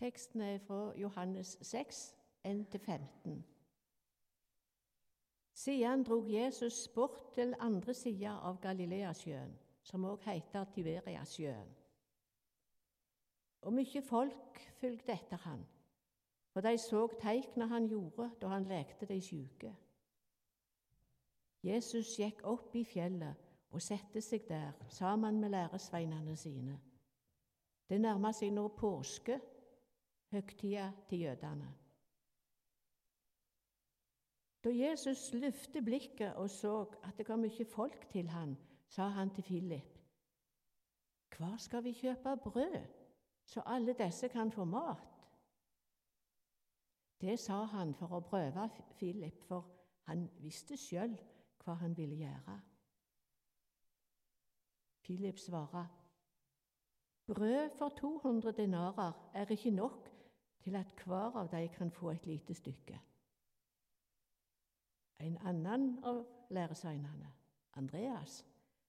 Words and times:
Teksten 0.00 0.40
er 0.40 0.58
fra 0.58 0.92
Johannes 0.96 1.58
6, 1.62 2.16
1-15. 2.46 3.30
Siden 5.52 6.04
drog 6.04 6.32
Jesus 6.32 6.88
bort 6.88 7.32
til 7.32 7.54
andre 7.58 7.94
sida 7.94 8.30
av 8.30 8.62
Galileasjøen, 8.62 9.52
som 9.82 10.06
òg 10.08 10.24
heter 10.24 10.64
Tiberiasjøen. 10.72 11.74
Og 13.68 13.76
mye 13.76 14.02
folk 14.02 14.62
fulgte 14.80 15.12
etter 15.12 15.44
han, 15.44 15.66
for 16.48 16.64
de 16.64 16.78
så 16.80 17.04
teikna 17.20 17.68
han 17.68 17.92
gjorde 17.92 18.30
da 18.40 18.54
han 18.54 18.64
lekte 18.72 19.04
de 19.04 19.20
sjuke. 19.20 19.76
Jesus 21.62 22.16
gikk 22.16 22.40
opp 22.48 22.72
i 22.72 22.86
fjellet 22.88 23.48
og 23.68 23.84
sette 23.84 24.24
seg 24.24 24.48
der 24.48 24.72
sammen 24.88 25.44
med 25.44 25.52
læresveinene 25.52 26.36
sine. 26.40 26.80
Det 27.84 28.00
nærma 28.00 28.32
seg 28.32 28.56
nå 28.56 28.70
påske, 28.80 29.36
høgtida 30.30 30.92
til 31.08 31.20
jødene. 31.20 31.74
Da 34.64 34.70
Jesus 34.76 35.32
løftet 35.32 35.84
blikket 35.84 36.34
og 36.34 36.50
så 36.50 36.86
at 37.02 37.16
det 37.18 37.26
kom 37.26 37.40
mye 37.40 37.64
folk 37.64 38.08
til 38.12 38.28
han, 38.28 38.56
sa 38.88 39.08
han 39.08 39.30
til 39.34 39.44
Philip, 39.44 39.98
Hvor 41.36 41.56
skal 41.56 41.84
vi 41.84 41.92
kjøpe 41.92 42.36
brød, 42.36 42.86
så 43.44 43.62
alle 43.66 43.92
disse 43.92 44.28
kan 44.28 44.52
få 44.52 44.64
mat? 44.64 45.06
Det 47.20 47.38
sa 47.38 47.64
han 47.64 47.94
for 47.94 48.12
å 48.16 48.20
prøve 48.20 48.68
Philip, 48.96 49.40
for 49.48 49.70
han 50.08 50.28
visste 50.40 50.76
sjøl 50.76 51.16
hva 51.64 51.74
han 51.74 51.96
ville 51.96 52.16
gjøre. 52.16 52.60
Philip 55.02 55.38
svarer, 55.38 55.86
Brød 57.26 57.70
for 57.78 57.88
200 57.88 58.52
denarer 58.52 59.12
er 59.34 59.50
ikke 59.50 59.70
nok 59.70 60.19
til 60.60 60.76
at 60.76 60.92
hver 61.04 61.36
av 61.36 61.48
dem 61.50 61.68
kan 61.68 61.90
få 61.90 62.10
et 62.10 62.26
lite 62.26 62.54
stykke. 62.54 63.00
En 65.20 65.38
annen 65.38 66.04
av 66.04 66.26
læresveinene, 66.50 67.32
Andreas, 67.72 68.46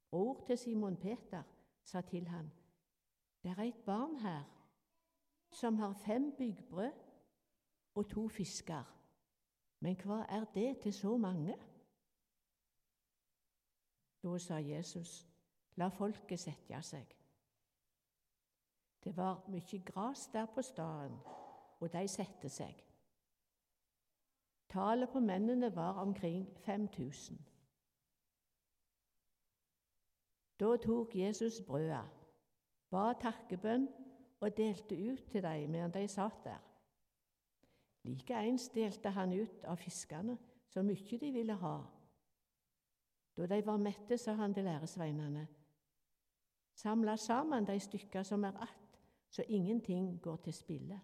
bror 0.09 0.44
til 0.47 0.58
Simon 0.58 0.97
Peter, 0.97 1.44
sa 1.83 2.02
til 2.02 2.27
han, 2.27 2.52
Det 3.44 3.52
er 3.52 3.64
et 3.64 3.83
barn 3.86 4.19
her 4.19 4.44
som 5.52 5.75
har 5.75 5.94
fem 5.94 6.36
byggbrød 6.38 6.92
og 7.95 8.09
to 8.09 8.27
fisker, 8.27 8.83
men 9.80 9.95
hva 9.95 10.25
er 10.30 10.45
det 10.53 10.80
til 10.80 10.94
så 10.94 11.17
mange? 11.17 11.55
Da 14.23 14.38
sa 14.38 14.55
Jesus, 14.55 15.31
La 15.75 15.88
folket 15.89 16.39
sette 16.39 16.81
seg. 16.83 17.14
Det 19.02 19.14
var 19.17 19.39
mye 19.49 19.80
gras 19.86 20.27
der 20.33 20.45
på 20.45 20.61
staden, 20.61 21.16
og 21.81 21.93
de 21.93 22.07
satte 22.07 22.49
seg. 22.49 22.77
Tallet 24.71 25.09
på 25.09 25.19
mennene 25.19 25.75
var 25.75 25.99
omkring 25.99 26.45
5000. 26.65 27.39
Da 30.59 30.75
tok 30.77 31.15
Jesus 31.15 31.57
brødet, 31.67 32.05
ba 32.93 33.11
takkebønn 33.19 33.87
og 34.39 34.57
delte 34.57 34.95
ut 34.95 35.23
til 35.31 35.43
dem 35.43 35.69
medan 35.73 35.93
de 35.93 36.07
satt 36.07 36.43
der. 36.45 36.61
Likeens 38.03 38.69
delte 38.69 39.09
han 39.09 39.33
ut 39.33 39.65
av 39.65 39.77
fiskene 39.81 40.37
så 40.69 40.83
mye 40.85 41.17
de 41.19 41.31
ville 41.33 41.57
ha. 41.57 41.75
Da 43.37 43.47
de 43.47 43.65
var 43.65 43.77
mette, 43.77 44.17
sa 44.17 44.33
han 44.33 44.53
til 44.53 44.63
læresveinene, 44.63 45.47
samla 46.75 47.15
sammen 47.17 47.67
de 47.67 47.79
stykker 47.79 48.23
som 48.23 48.43
er 48.43 48.57
att, 48.61 48.99
så 49.29 49.43
ingenting 49.47 50.21
går 50.21 50.36
til 50.36 50.53
spille. 50.53 51.02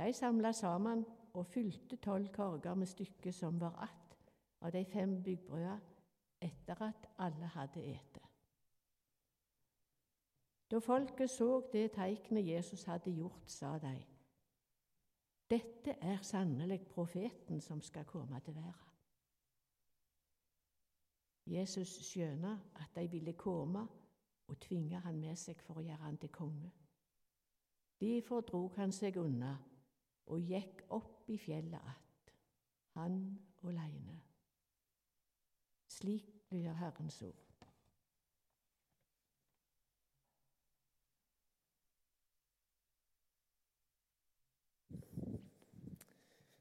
De 0.00 0.12
samla 0.12 0.52
sammen 0.52 1.04
og 1.32 1.46
fylte 1.46 1.96
tolv 1.96 2.28
korger 2.32 2.74
med 2.74 2.86
stykker 2.86 3.30
som 3.30 3.60
var 3.60 3.74
att 3.82 4.16
av 4.60 4.72
de 4.72 4.84
fem 4.84 5.22
byggbrøda, 5.22 5.78
etter 6.40 6.82
at 6.82 7.08
alle 7.18 7.46
hadde 7.46 7.82
ete. 7.84 8.20
Da 10.70 10.78
folket 10.78 11.30
så 11.30 11.68
det 11.72 11.92
teiknet 11.92 12.46
Jesus 12.46 12.84
hadde 12.84 13.10
gjort, 13.10 13.50
sa 13.50 13.78
de:" 13.78 14.06
Dette 15.50 15.90
er 15.90 16.22
sannelig 16.22 16.86
profeten 16.86 17.60
som 17.60 17.80
skal 17.80 18.04
komme 18.04 18.40
til 18.40 18.54
verden. 18.54 18.90
Jesus 21.46 21.88
skjønna 21.88 22.60
at 22.74 22.94
de 22.94 23.10
ville 23.10 23.32
komme 23.32 23.88
og 24.46 24.60
tvinge 24.60 25.00
han 25.00 25.20
med 25.20 25.36
seg 25.36 25.60
for 25.60 25.74
å 25.74 25.82
gjøre 25.82 25.96
han 25.96 26.16
til 26.16 26.28
konge. 26.28 26.70
Derfor 28.00 28.40
drog 28.40 28.76
han 28.76 28.92
seg 28.92 29.16
unna 29.16 29.58
og 30.30 30.40
gikk 30.46 30.84
opp 30.94 31.28
i 31.30 31.36
fjellet 31.38 31.80
att, 31.80 32.32
han 32.94 33.38
åleine. 33.62 34.20
Slik 35.86 36.48
blir 36.48 36.72
Herrens 36.72 37.22
ord. 37.22 37.50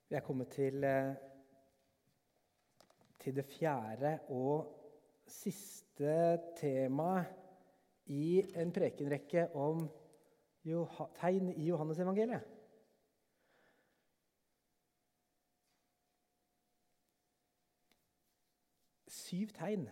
Vi 0.10 0.16
er 0.16 0.26
kommet 0.26 0.50
til, 0.50 0.84
eh, 0.84 1.16
til 3.20 3.36
det 3.36 3.46
fjerde 3.46 4.20
og 4.30 4.76
siste 5.28 6.40
temaet 6.58 7.26
i 8.06 8.42
en 8.58 8.72
prekenrekke 8.74 9.52
om 9.54 9.84
tegn 11.20 11.52
i 11.54 11.68
Johannesevangeliet. 11.68 12.59
Syv 19.30 19.52
tegn 19.54 19.86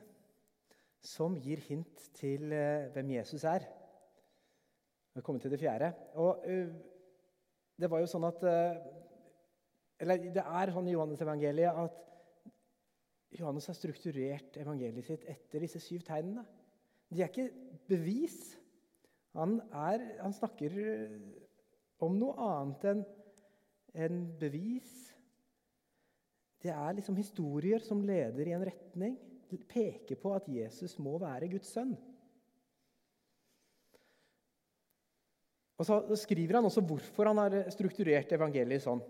som 1.06 1.36
gir 1.38 1.62
hint 1.68 2.08
til 2.18 2.52
eh, 2.56 2.88
hvem 2.96 3.12
Jesus 3.20 3.44
er. 3.46 3.66
Vi 5.14 5.22
er 5.22 5.26
kommet 5.26 5.46
til 5.46 5.54
det 5.54 5.60
fjerde. 5.62 5.92
Og 6.18 6.44
uh, 6.46 6.74
det 7.78 7.90
var 7.90 8.02
jo 8.02 8.10
sånn 8.10 8.26
at 8.28 8.44
uh, 8.46 8.78
eller 10.02 10.28
det 10.34 10.44
er 10.44 10.74
sånn 10.74 10.90
i 10.90 10.94
Johannes-evangeliet 10.94 11.80
at 11.84 12.04
Johannes 13.38 13.66
har 13.70 13.78
strukturert 13.78 14.58
evangeliet 14.62 15.06
sitt 15.06 15.26
etter 15.30 15.66
disse 15.66 15.82
syv 15.82 16.06
tegnene. 16.06 16.46
De 17.10 17.22
er 17.22 17.32
ikke 17.32 17.50
bevis. 17.90 18.38
Han, 19.38 19.58
er, 19.74 20.04
han 20.22 20.34
snakker 20.34 20.74
om 22.06 22.18
noe 22.18 22.38
annet 22.46 22.86
enn 22.92 23.04
en 23.98 24.22
bevis. 24.38 24.94
Det 26.62 26.74
er 26.74 26.98
liksom 26.98 27.18
historier 27.18 27.82
som 27.86 28.06
leder 28.06 28.50
i 28.50 28.54
en 28.54 28.66
retning, 28.70 29.18
peker 29.48 30.20
på 30.20 30.34
at 30.36 30.48
Jesus 30.52 30.98
må 31.00 31.18
være 31.22 31.50
Guds 31.52 31.72
sønn. 31.72 31.96
Og 35.78 35.86
Så 35.86 36.00
skriver 36.24 36.58
han 36.58 36.66
også 36.66 36.82
hvorfor 36.82 37.30
han 37.30 37.38
har 37.38 37.70
strukturert 37.70 38.32
evangeliet 38.34 38.82
sånn. 38.82 39.04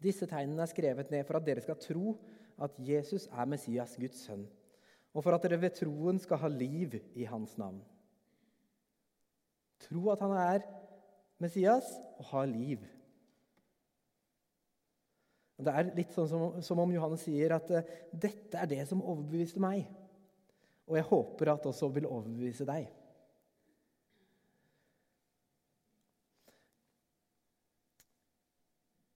Disse 0.00 0.26
tegnene 0.28 0.64
er 0.64 0.70
skrevet 0.70 1.10
ned 1.12 1.24
for 1.28 1.38
at 1.38 1.46
dere 1.46 1.64
skal 1.64 1.76
tro 1.80 2.14
at 2.64 2.76
Jesus 2.78 3.26
er 3.32 3.48
Messias, 3.50 3.96
Guds 4.00 4.24
sønn, 4.24 4.46
og 5.14 5.24
for 5.24 5.36
at 5.36 5.44
dere 5.44 5.60
ved 5.60 5.76
troen 5.76 6.18
skal 6.22 6.40
ha 6.40 6.48
liv 6.48 6.96
i 7.14 7.26
hans 7.28 7.56
navn. 7.60 7.82
Tro 9.84 10.08
at 10.12 10.22
han 10.24 10.34
er 10.38 10.64
Messias, 11.42 11.88
og 12.18 12.28
ha 12.30 12.44
liv. 12.48 12.78
Det 15.54 15.70
er 15.70 15.92
litt 15.94 16.10
sånn 16.14 16.28
som, 16.28 16.44
som 16.66 16.80
om 16.82 16.92
Johannes 16.92 17.22
sier 17.22 17.54
at 17.54 17.68
uh, 17.70 17.92
dette 18.10 18.58
er 18.58 18.70
det 18.70 18.82
som 18.90 19.04
overbeviste 19.04 19.62
meg. 19.62 19.86
Og 20.90 20.98
jeg 20.98 21.06
håper 21.08 21.52
at 21.54 21.68
også 21.70 21.92
vil 21.94 22.10
overbevise 22.10 22.66
deg. 22.68 22.90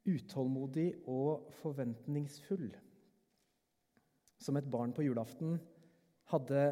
utålmodig 0.09 0.89
og 1.11 1.49
forventningsfull. 1.61 2.69
Som 4.39 4.59
et 4.59 4.71
barn 4.71 4.95
på 4.95 5.05
julaften 5.05 5.59
hadde 6.33 6.63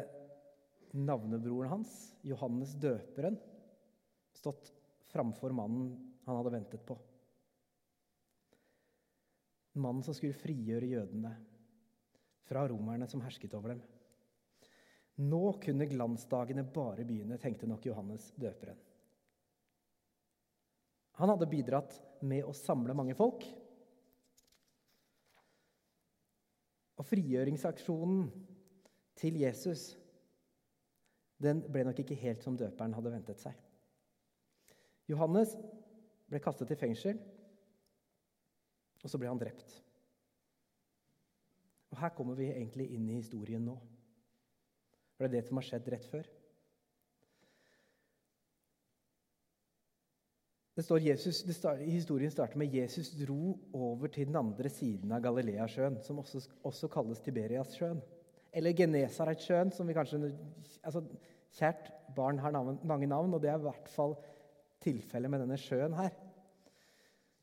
navnebroren 0.97 1.77
hans, 1.77 1.93
Johannes 2.25 2.73
døperen, 2.79 3.37
stått 4.37 4.71
framfor 5.11 5.53
mannen 5.55 5.91
han 6.25 6.39
hadde 6.39 6.55
ventet 6.55 6.85
på. 6.87 6.97
Mannen 9.79 10.05
som 10.05 10.15
skulle 10.17 10.37
frigjøre 10.37 10.89
jødene 10.89 11.33
fra 12.47 12.65
romerne 12.69 13.07
som 13.09 13.21
hersket 13.23 13.53
over 13.57 13.75
dem. 13.75 13.81
Nå 15.17 15.57
kunne 15.63 15.87
glansdagene 15.89 16.63
bare 16.73 17.05
begynne, 17.07 17.39
tenkte 17.41 17.69
nok 17.69 17.85
Johannes 17.89 18.29
døperen. 18.37 18.77
Han 21.17 21.31
hadde 21.33 21.49
bidratt 21.49 21.95
med 22.21 22.45
å 22.45 22.53
samle 22.53 22.93
mange 22.97 23.15
folk. 23.17 23.41
Og 26.97 27.05
frigjøringsaksjonen 27.05 28.27
til 29.17 29.39
Jesus 29.41 29.89
den 31.41 31.61
ble 31.69 31.83
nok 31.85 31.99
ikke 32.01 32.17
helt 32.17 32.45
som 32.45 32.57
døperen 32.57 32.95
hadde 32.97 33.13
ventet 33.13 33.41
seg. 33.41 33.57
Johannes 35.09 35.53
ble 36.27 36.41
kastet 36.43 36.73
i 36.73 36.77
fengsel, 36.79 37.19
og 39.03 39.11
så 39.11 39.19
ble 39.19 39.29
han 39.29 39.39
drept. 39.41 39.77
Og 41.93 42.01
Her 42.01 42.11
kommer 42.15 42.35
vi 42.37 42.49
egentlig 42.51 42.89
inn 42.95 43.07
i 43.09 43.21
historien 43.21 43.63
nå. 43.65 43.77
For 45.15 45.25
det 45.25 45.29
er 45.29 45.35
det 45.39 45.47
som 45.47 45.59
har 45.59 45.65
skjedd 45.65 45.87
rett 45.93 46.09
før. 46.09 46.27
Det 50.77 50.83
står 50.85 51.01
Jesus, 51.01 51.39
det 51.41 51.55
start, 51.57 51.79
Historien 51.81 52.29
starter 52.31 52.59
med 52.61 52.73
Jesus 52.75 53.09
dro 53.17 53.55
over 53.73 54.11
til 54.13 54.27
den 54.29 54.37
andre 54.37 54.69
siden 54.69 55.11
av 55.15 55.23
Galileasjøen, 55.25 55.97
som 56.05 56.19
også, 56.21 56.43
også 56.69 56.89
kalles 56.93 57.23
Tiberiassjøen. 57.25 58.03
Eller 58.53 58.75
Genesaretsjøen, 58.77 59.73
som 59.73 59.89
vi 59.89 59.95
kanskje 59.97 60.29
altså, 60.83 61.01
Kjært 61.57 61.89
barn 62.13 62.37
har 62.43 62.53
navn, 62.53 62.77
mange 62.85 63.07
navn, 63.09 63.33
og 63.33 63.41
det 63.41 63.49
er 63.49 63.57
i 63.57 63.65
hvert 63.65 63.89
fall 63.89 64.13
tilfellet 64.83 65.31
med 65.31 65.41
denne 65.41 65.57
sjøen 65.57 65.95
her. 65.97 66.13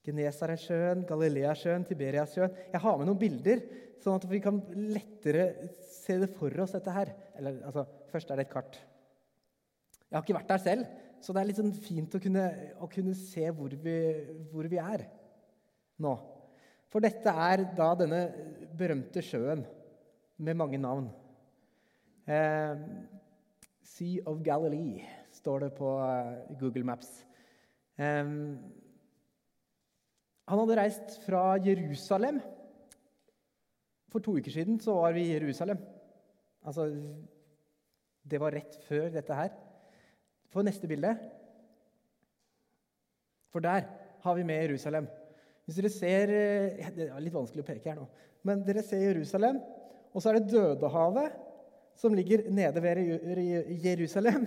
Genesaretsjøen, 0.05 1.05
Galileasjøen, 1.09 1.87
Tiberiasjøen. 1.89 2.59
Jeg 2.73 2.83
har 2.83 2.99
med 3.01 3.09
noen 3.09 3.21
bilder, 3.21 3.63
sånn 4.05 4.19
at 4.19 4.27
vi 4.29 4.41
kan 4.45 4.61
lettere 4.93 5.47
se 5.89 6.19
det 6.21 6.29
for 6.37 6.53
oss, 6.61 6.75
dette 6.77 6.93
her. 6.93 7.15
Eller, 7.39 7.63
altså, 7.65 7.87
først 8.13 8.31
er 8.31 8.41
det 8.41 8.47
et 8.47 8.53
kart. 8.53 8.77
Jeg 10.05 10.19
har 10.19 10.27
ikke 10.27 10.37
vært 10.37 10.53
der 10.53 10.63
selv, 10.63 10.93
så 11.25 11.33
det 11.33 11.41
er 11.41 11.49
litt 11.49 11.59
sånn 11.59 11.73
fint 11.87 12.15
å 12.15 12.21
kunne, 12.21 12.45
å 12.85 12.89
kunne 12.93 13.17
se 13.17 13.49
hvor 13.57 13.73
vi, 13.81 13.97
hvor 14.53 14.69
vi, 14.69 14.79
er 14.79 15.07
nå. 16.05 16.13
For 16.93 17.03
dette 17.03 17.33
er 17.33 17.65
da 17.75 17.89
denne 17.99 18.21
berømte 18.77 19.25
sjøen 19.25 19.65
med 20.45 20.61
mange 20.61 20.79
navn. 20.79 21.09
Eh, 22.29 22.85
sea 23.89 24.23
of 24.29 24.45
Galilee 24.45 25.03
står 25.35 25.65
det 25.65 25.73
på 25.77 25.97
uh, 25.99 26.45
Google 26.61 26.85
Maps. 26.87 27.11
Eh, 27.97 28.23
han 30.45 30.61
hadde 30.61 30.77
reist 30.77 31.19
fra 31.25 31.55
Jerusalem. 31.65 32.41
For 34.13 34.23
to 34.23 34.37
uker 34.39 34.53
siden 34.53 34.77
så 34.83 34.95
var 34.99 35.15
vi 35.17 35.25
i 35.27 35.33
Jerusalem. 35.33 35.81
Altså, 36.65 36.89
det 38.25 38.41
var 38.41 38.55
rett 38.57 38.77
før 38.87 39.09
dette 39.13 39.37
her. 39.37 39.55
For 40.53 40.67
neste 40.67 40.89
bilde. 40.89 41.15
For 43.53 43.65
der 43.65 43.89
har 44.25 44.37
vi 44.37 44.47
med 44.47 44.63
Jerusalem. 44.67 45.09
Hvis 45.65 45.81
dere 45.81 45.91
ser, 45.91 46.29
eh, 46.29 46.91
Det 46.95 47.09
er 47.09 47.21
litt 47.21 47.35
vanskelig 47.35 47.65
å 47.65 47.67
peke 47.67 47.91
her 47.91 47.97
nå. 47.97 48.07
Men 48.45 48.63
dere 48.63 48.83
ser 48.83 49.01
Jerusalem, 49.01 49.61
og 50.13 50.23
så 50.23 50.31
er 50.31 50.39
det 50.39 50.53
Dødehavet, 50.53 51.33
som 51.97 52.15
ligger 52.15 52.51
nede 52.51 52.83
ved 52.83 52.97
Jerusalem. 53.85 54.47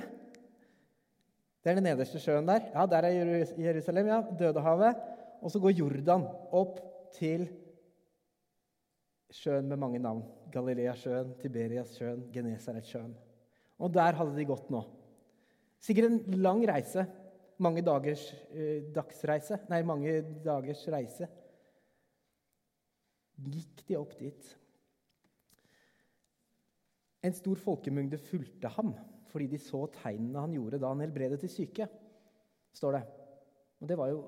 Det 1.64 1.72
er 1.72 1.76
den 1.76 1.84
nederste 1.84 2.20
sjøen 2.20 2.46
der. 2.48 2.70
Ja, 2.74 2.86
der 2.86 3.08
er 3.08 3.48
Jerusalem. 3.58 4.08
ja, 4.08 4.22
Dødehavet. 4.40 4.96
Og 5.42 5.54
så 5.54 5.62
går 5.62 5.78
Jordan 5.78 6.26
opp 6.56 6.80
til 7.16 7.46
sjøen 9.34 9.68
med 9.70 9.80
mange 9.80 10.02
navn. 10.02 10.24
Galileasjøen, 10.52 11.34
Tiberiassjøen, 11.42 12.28
Genesaretsjøen. 12.34 13.14
Og 13.84 13.94
der 13.94 14.18
hadde 14.18 14.36
de 14.38 14.48
gått 14.48 14.70
nå. 14.74 14.82
Sikkert 15.84 16.10
en 16.10 16.40
lang 16.42 16.64
reise. 16.70 17.06
Mange 17.62 17.84
dagers 17.86 18.24
eh, 18.54 18.86
dagsreise. 18.94 19.60
Nei, 19.70 19.82
mange 19.86 20.22
dagers 20.46 20.84
reise. 20.94 21.28
Gikk 23.38 23.84
de 23.90 24.00
opp 24.00 24.16
dit. 24.18 24.50
En 27.26 27.36
stor 27.36 27.60
folkemengde 27.60 28.20
fulgte 28.22 28.72
ham 28.78 28.96
fordi 29.28 29.50
de 29.52 29.58
så 29.60 29.84
tegnene 29.92 30.40
han 30.40 30.54
gjorde 30.56 30.80
da 30.82 30.90
han 30.90 31.02
helbredet 31.04 31.38
de 31.42 31.50
syke, 31.52 31.86
står 32.74 32.96
det. 32.96 33.02
Og 33.84 33.90
Det 33.92 33.98
var 34.00 34.08
jo 34.10 34.22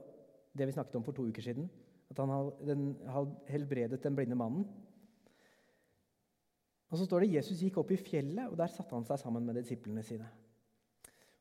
det 0.57 0.67
vi 0.67 0.75
snakket 0.75 0.97
om 0.99 1.05
for 1.05 1.15
to 1.15 1.27
uker 1.29 1.45
siden. 1.45 1.69
At 2.09 2.19
han 2.19 2.31
hadde 2.33 3.51
helbredet 3.51 4.01
den 4.03 4.15
blinde 4.17 4.37
mannen. 4.37 4.65
Og 6.89 6.97
så 6.97 7.05
står 7.05 7.23
det 7.23 7.35
Jesus 7.35 7.61
gikk 7.61 7.77
opp 7.81 7.91
i 7.93 7.99
fjellet, 8.01 8.47
og 8.49 8.57
der 8.57 8.71
satte 8.73 8.95
han 8.97 9.05
seg 9.05 9.21
sammen 9.21 9.45
med 9.45 9.59
disiplene 9.59 10.01
sine. 10.05 10.25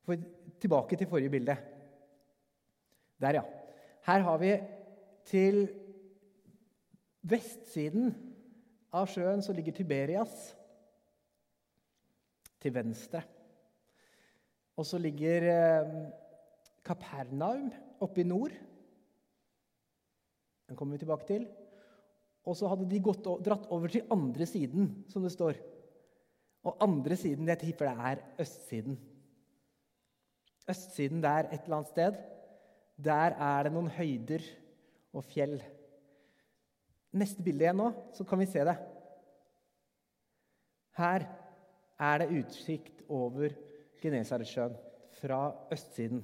For, 0.04 0.20
tilbake 0.60 0.96
til 0.96 1.08
forrige 1.08 1.32
bilde. 1.32 1.56
Der, 3.20 3.40
ja. 3.40 3.44
Her 4.08 4.24
har 4.24 4.38
vi 4.40 4.52
til 5.28 5.64
vestsiden 7.28 8.12
av 8.94 9.08
sjøen 9.10 9.42
så 9.44 9.56
ligger 9.56 9.76
Tiberias. 9.76 10.36
Til 12.58 12.74
venstre. 12.74 13.22
Og 14.78 14.86
så 14.86 14.98
ligger 15.00 15.44
eh, 15.52 15.92
Kapernaum 16.86 17.68
oppe 18.02 18.22
i 18.22 18.26
nord. 18.26 18.54
Den 20.68 20.76
kommer 20.76 20.96
vi 20.96 21.02
tilbake 21.02 21.26
til. 21.28 21.48
Og 22.48 22.56
så 22.56 22.68
hadde 22.70 22.88
de 22.88 23.02
gått, 23.04 23.26
dratt 23.44 23.68
over 23.74 23.92
til 23.92 24.06
andre 24.12 24.46
siden, 24.48 24.90
som 25.08 25.24
det 25.24 25.34
står. 25.34 25.58
Og 26.68 26.76
andre 26.84 27.16
siden, 27.16 27.48
jeg 27.48 27.60
tipper 27.60 27.88
det 27.88 28.10
er 28.12 28.26
østsiden 28.44 28.98
østsiden 30.68 31.22
der 31.22 31.48
et 31.48 31.64
eller 31.64 31.76
annet 31.76 31.92
sted, 31.92 32.18
der 33.04 33.36
er 33.38 33.62
det 33.62 33.72
noen 33.72 33.90
høyder 33.94 34.44
og 35.16 35.24
fjell. 35.24 35.56
Neste 37.16 37.42
bilde 37.42 37.64
igjen 37.64 37.80
nå, 37.80 37.88
så 38.12 38.26
kan 38.28 38.40
vi 38.40 38.48
se 38.50 38.64
det. 38.68 38.76
Her 40.98 41.24
er 42.10 42.20
det 42.20 42.42
utsikt 42.42 43.04
over 43.08 43.54
Genesaretsjøen 44.02 44.76
fra 45.20 45.40
østsiden. 45.72 46.20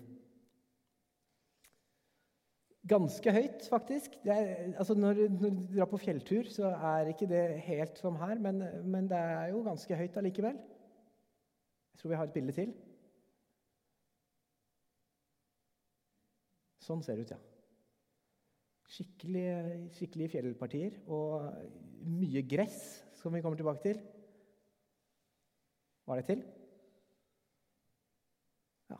Ganske 2.88 3.32
høyt, 3.32 3.64
faktisk. 3.70 4.16
Er, 4.28 4.74
altså 4.76 4.94
når, 4.94 5.22
når, 5.32 5.54
du 5.56 5.62
drar 5.76 5.88
på 5.88 6.00
fjelltur, 6.02 6.50
så 6.52 6.74
er 6.74 7.08
ikke 7.12 7.28
det 7.30 7.44
helt 7.64 7.98
som 7.98 8.18
her, 8.20 8.36
men, 8.44 8.60
men 8.84 9.08
det 9.08 9.20
er 9.20 9.54
jo 9.54 9.62
ganske 9.64 9.96
høyt 9.96 10.18
allikevel. 10.20 10.58
Jeg 11.94 12.02
tror 12.02 12.12
vi 12.12 12.18
har 12.20 12.28
et 12.28 12.36
bilde 12.36 12.52
til. 12.52 12.74
Sånn 16.84 17.00
ser 17.04 17.16
det 17.16 17.24
ut, 17.24 17.36
ja. 17.38 17.40
Skikkelig, 18.94 19.46
skikkelige 19.96 20.34
fjellpartier 20.36 20.98
og 21.10 21.48
mye 22.04 22.44
gress, 22.46 22.82
som 23.16 23.32
vi 23.32 23.40
kommer 23.42 23.56
tilbake 23.58 23.82
til. 23.86 24.02
Var 26.04 26.20
det 26.20 26.26
til? 26.28 26.44
Ja. 28.92 28.98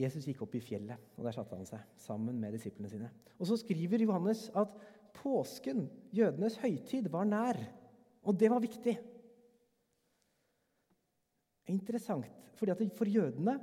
Jesus 0.00 0.24
gikk 0.24 0.40
opp 0.46 0.54
i 0.56 0.62
fjellet, 0.64 1.10
og 1.18 1.26
der 1.26 1.34
satte 1.36 1.56
han 1.58 1.68
seg 1.68 1.82
sammen 2.00 2.38
med 2.40 2.54
disiplene 2.56 2.88
sine. 2.88 3.10
Og 3.36 3.48
Så 3.50 3.58
skriver 3.60 4.00
Johannes 4.00 4.48
at 4.56 4.72
påsken, 5.16 5.88
jødenes 6.14 6.56
høytid, 6.62 7.10
var 7.12 7.26
nær. 7.28 7.58
Og 8.24 8.38
det 8.40 8.50
var 8.52 8.62
viktig. 8.64 8.96
Interessant, 11.68 12.26
fordi 12.56 12.88
For 12.96 13.08
jødene 13.08 13.58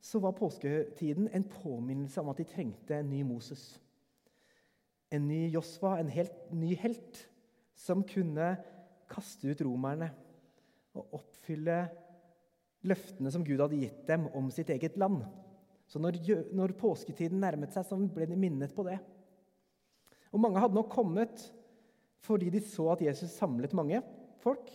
så 0.00 0.20
var 0.20 0.36
påsketiden 0.36 1.28
en 1.32 1.44
påminnelse 1.44 2.20
om 2.20 2.28
at 2.28 2.38
de 2.38 2.44
trengte 2.44 2.98
en 2.98 3.10
ny 3.10 3.22
Moses. 3.22 3.80
En 5.10 5.28
ny 5.28 5.50
Josva, 5.50 5.98
en 5.98 6.08
helt 6.08 6.52
ny 6.52 6.74
helt, 6.76 7.30
som 7.74 8.02
kunne 8.02 8.56
kaste 9.10 9.48
ut 9.50 9.62
romerne 9.64 10.10
og 10.94 11.16
oppfylle 11.18 11.78
løftene 12.84 13.32
som 13.32 13.44
Gud 13.44 13.60
hadde 13.62 13.80
gitt 13.80 14.04
dem 14.08 14.28
om 14.36 14.50
sitt 14.52 14.70
eget 14.70 14.98
land. 15.00 15.24
Så 15.90 16.00
når, 16.00 16.18
når 16.56 16.76
påsketiden 16.80 17.42
nærmet 17.42 17.74
seg, 17.74 17.86
så 17.86 17.98
ble 17.98 18.26
de 18.30 18.38
minnet 18.38 18.72
på 18.74 18.86
det. 18.86 18.96
Og 20.32 20.40
Mange 20.42 20.62
hadde 20.62 20.76
nok 20.76 20.90
kommet 20.92 21.44
fordi 22.24 22.48
de 22.48 22.62
så 22.64 22.88
at 22.94 23.02
Jesus 23.04 23.34
samlet 23.36 23.74
mange 23.76 24.00
folk. 24.40 24.70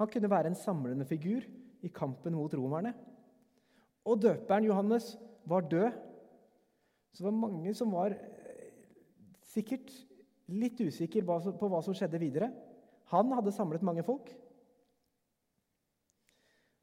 Han 0.00 0.08
kunne 0.08 0.30
være 0.32 0.50
en 0.52 0.58
samlende 0.58 1.04
figur 1.04 1.44
i 1.84 1.90
kampen 1.92 2.32
mot 2.36 2.54
romerne. 2.56 2.94
Og 4.08 4.22
døperen 4.22 4.64
Johannes 4.64 5.18
var 5.44 5.68
død. 5.68 5.90
Så 7.12 7.22
det 7.22 7.28
var 7.28 7.36
mange 7.36 7.74
som 7.76 7.92
var 7.92 8.14
eh, 8.16 8.72
sikkert 9.52 9.92
litt 10.48 10.80
usikre 10.80 11.24
på 11.26 11.68
hva 11.68 11.82
som 11.84 11.96
skjedde 11.96 12.20
videre. 12.22 12.50
Han 13.12 13.32
hadde 13.36 13.54
samlet 13.54 13.84
mange 13.86 14.04
folk. 14.06 14.32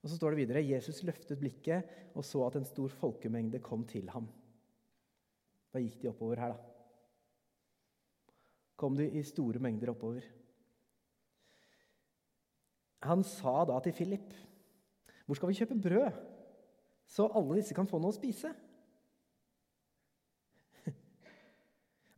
Og 0.03 0.11
så 0.11 0.17
står 0.19 0.33
det 0.33 0.41
videre 0.43 0.65
Jesus 0.67 0.99
løftet 1.07 1.39
blikket 1.39 1.87
og 2.13 2.25
så 2.27 2.43
at 2.47 2.59
en 2.59 2.67
stor 2.67 2.91
folkemengde 2.91 3.61
kom 3.63 3.85
til 3.87 4.09
ham. 4.11 4.27
Da 5.73 5.81
gikk 5.81 6.01
de 6.01 6.11
oppover 6.11 6.41
her, 6.43 6.53
da. 6.53 6.59
Kom 8.77 8.97
de 8.97 9.07
i 9.15 9.23
store 9.23 9.61
mengder 9.63 9.93
oppover. 9.93 10.25
Han 13.07 13.23
sa 13.27 13.63
da 13.67 13.79
til 13.83 13.95
Philip 13.95 14.33
hvor 15.23 15.37
skal 15.39 15.49
vi 15.49 15.55
kjøpe 15.55 15.79
brød, 15.79 16.17
så 17.07 17.29
alle 17.31 17.55
disse 17.55 17.75
kan 17.75 17.87
få 17.87 17.95
noe 18.01 18.11
å 18.11 18.15
spise? 18.15 18.49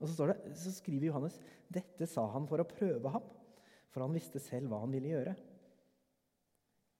Og 0.01 0.09
så, 0.09 0.25
det, 0.31 0.37
så, 0.57 0.73
skriver 0.73 1.11
Johannes 1.11 1.37
dette 1.69 2.07
sa 2.09 2.25
han 2.33 2.47
for 2.49 2.61
å 2.61 2.65
prøve 2.65 3.11
ham, 3.13 3.27
for 3.93 4.01
han 4.01 4.15
visste 4.17 4.41
selv 4.41 4.73
hva 4.73 4.81
han 4.81 4.93
ville 4.95 5.13
gjøre. 5.13 5.35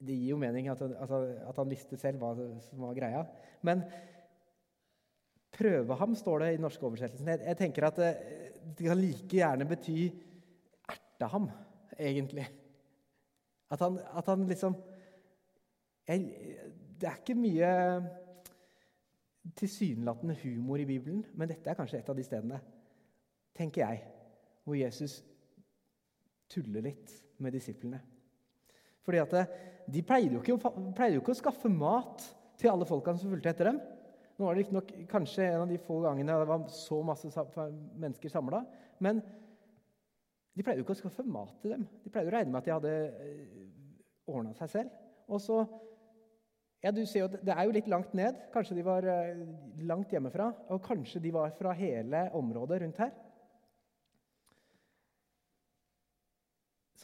Det 0.05 0.17
gir 0.17 0.33
jo 0.33 0.41
mening 0.41 0.69
at, 0.71 0.81
altså, 0.81 1.21
at 1.50 1.62
han 1.62 1.71
visste 1.71 1.97
selv 2.00 2.21
hva 2.21 2.33
som 2.67 2.83
var 2.85 2.97
greia. 2.97 3.24
Men 3.65 3.83
prøve 5.55 5.97
ham, 6.00 6.15
står 6.15 6.43
det 6.43 6.50
i 6.51 6.57
den 6.57 6.65
norske 6.67 6.85
oversettelsen. 6.85 7.31
Jeg, 7.33 7.43
jeg 7.45 7.59
tenker 7.62 7.88
at 7.88 8.01
det, 8.01 8.12
det, 8.77 8.88
kan 8.88 9.00
like 9.00 9.29
gjerne 9.31 9.67
bety 9.69 9.97
erte 10.91 11.31
ham, 11.31 11.50
egentlig. 11.97 12.47
At 13.71 13.81
han, 13.81 14.00
at 14.13 14.29
han 14.29 14.45
liksom 14.47 14.75
jeg, 16.05 16.19
Det 17.01 17.07
er 17.09 17.15
ikke 17.17 17.35
mye 17.35 17.69
tilsynelatende 19.57 20.35
humor 20.43 20.77
i 20.77 20.85
Bibelen, 20.85 21.25
men 21.33 21.50
dette 21.50 21.69
er 21.69 21.77
kanskje 21.77 22.00
et 22.00 22.09
av 22.09 22.17
de 22.17 22.24
stedene, 22.24 22.59
tenker 23.55 23.83
jeg, 23.83 24.03
hvor 24.63 24.77
Jesus 24.77 25.19
tuller 26.50 26.85
litt 26.85 27.12
med 27.43 27.53
disiplene. 27.53 28.00
Fordi 29.05 29.21
at 29.21 29.33
eh, 29.38 29.51
De 29.92 30.01
pleide 30.06 30.34
jo, 30.34 30.42
ikke, 30.42 30.72
pleide 30.98 31.18
jo 31.18 31.22
ikke 31.22 31.36
å 31.36 31.38
skaffe 31.38 31.70
mat 31.70 32.24
til 32.60 32.72
alle 32.72 32.88
folkene 32.89 33.22
som 33.22 33.32
fulgte 33.32 33.51
etter 33.51 33.70
dem. 33.70 33.80
Nå 34.36 34.48
var 34.48 34.58
det 34.58 34.74
nok 34.75 34.92
kanskje 35.12 35.46
en 35.48 35.63
av 35.63 35.72
de 35.72 35.80
få 35.80 36.01
gangene 36.04 36.36
det 36.42 36.50
var 36.50 36.65
så 36.74 37.00
masse 37.06 37.30
mennesker 37.96 38.32
samla. 38.32 38.63
Men 39.04 39.22
de 40.56 40.63
pleide 40.63 40.82
jo 40.82 40.88
ikke 40.88 40.96
å 40.98 41.01
skaffe 41.04 41.25
mat 41.27 41.56
til 41.62 41.75
dem. 41.75 41.88
De 42.04 42.12
pleide 42.12 42.32
å 42.32 42.36
regne 42.36 42.51
med 42.51 42.62
at 42.62 42.68
de 42.68 42.75
hadde 42.75 42.94
eh, 43.25 43.65
ordna 44.32 44.56
seg 44.58 44.72
selv. 44.72 45.01
Og 45.32 45.42
så 45.44 45.62
ja, 46.84 46.92
du 46.94 47.01
ser 47.10 47.24
jo, 47.24 47.30
Det 47.34 47.54
er 47.54 47.63
jo 47.65 47.74
litt 47.74 47.88
langt 47.89 48.12
ned. 48.13 48.38
Kanskje 48.54 48.77
de 48.77 48.84
var 48.86 49.08
eh, 49.10 49.39
langt 49.88 50.12
hjemmefra. 50.13 50.51
Og 50.70 50.84
kanskje 50.86 51.22
de 51.24 51.32
var 51.34 51.56
fra 51.58 51.74
hele 51.77 52.27
området 52.38 52.82
rundt 52.84 53.01
her. 53.01 53.13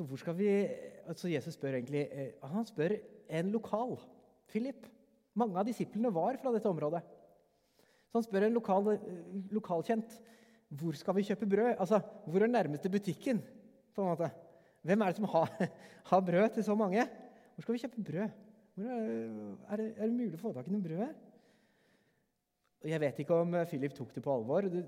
Så 0.01 0.07
hvor 0.09 0.17
skal 0.17 0.33
vi 0.33 0.49
altså 1.05 1.29
Jesus 1.29 1.53
spør 1.53 1.75
egentlig 1.77 2.07
eh, 2.09 2.29
Han 2.49 2.65
spør 2.65 2.95
en 3.29 3.51
lokal. 3.53 3.99
Philip. 4.49 4.87
Mange 5.37 5.59
av 5.59 5.67
disiplene 5.67 6.09
var 6.11 6.39
fra 6.41 6.51
dette 6.55 6.69
området. 6.69 7.03
Så 8.09 8.17
han 8.17 8.25
spør 8.25 8.47
en 8.47 8.57
lokal, 8.57 8.89
eh, 8.95 9.03
lokalkjent 9.53 10.15
hvor 10.79 10.97
skal 10.97 11.15
vi 11.19 11.27
kjøpe 11.27 11.45
brød. 11.51 11.75
Altså, 11.77 11.99
Hvor 12.25 12.41
er 12.41 12.47
nærmeste 12.47 12.89
butikken? 12.89 13.43
på 13.93 14.01
en 14.01 14.07
måte? 14.07 14.31
Hvem 14.81 15.01
er 15.01 15.05
det 15.05 15.15
som 15.15 15.25
har, 15.25 15.49
har 16.09 16.21
brød 16.21 16.49
til 16.53 16.63
så 16.63 16.75
mange? 16.75 17.05
Hvor 17.55 17.61
skal 17.61 17.73
vi 17.73 17.79
kjøpe 17.79 18.03
brød? 18.03 18.29
Er 19.69 19.75
det, 19.77 19.93
er 19.97 20.05
det 20.07 20.13
mulig 20.13 20.33
å 20.33 20.41
få 20.41 20.53
tak 20.55 20.67
i 20.67 20.73
noe 20.73 20.81
brød 20.81 21.03
her? 21.03 21.13
Jeg 22.89 23.01
vet 23.03 23.19
ikke 23.19 23.35
om 23.37 23.53
Philip 23.69 23.93
tok 23.93 24.15
det 24.15 24.23
på 24.23 24.33
alvor. 24.33 24.65
Det, 24.71 24.85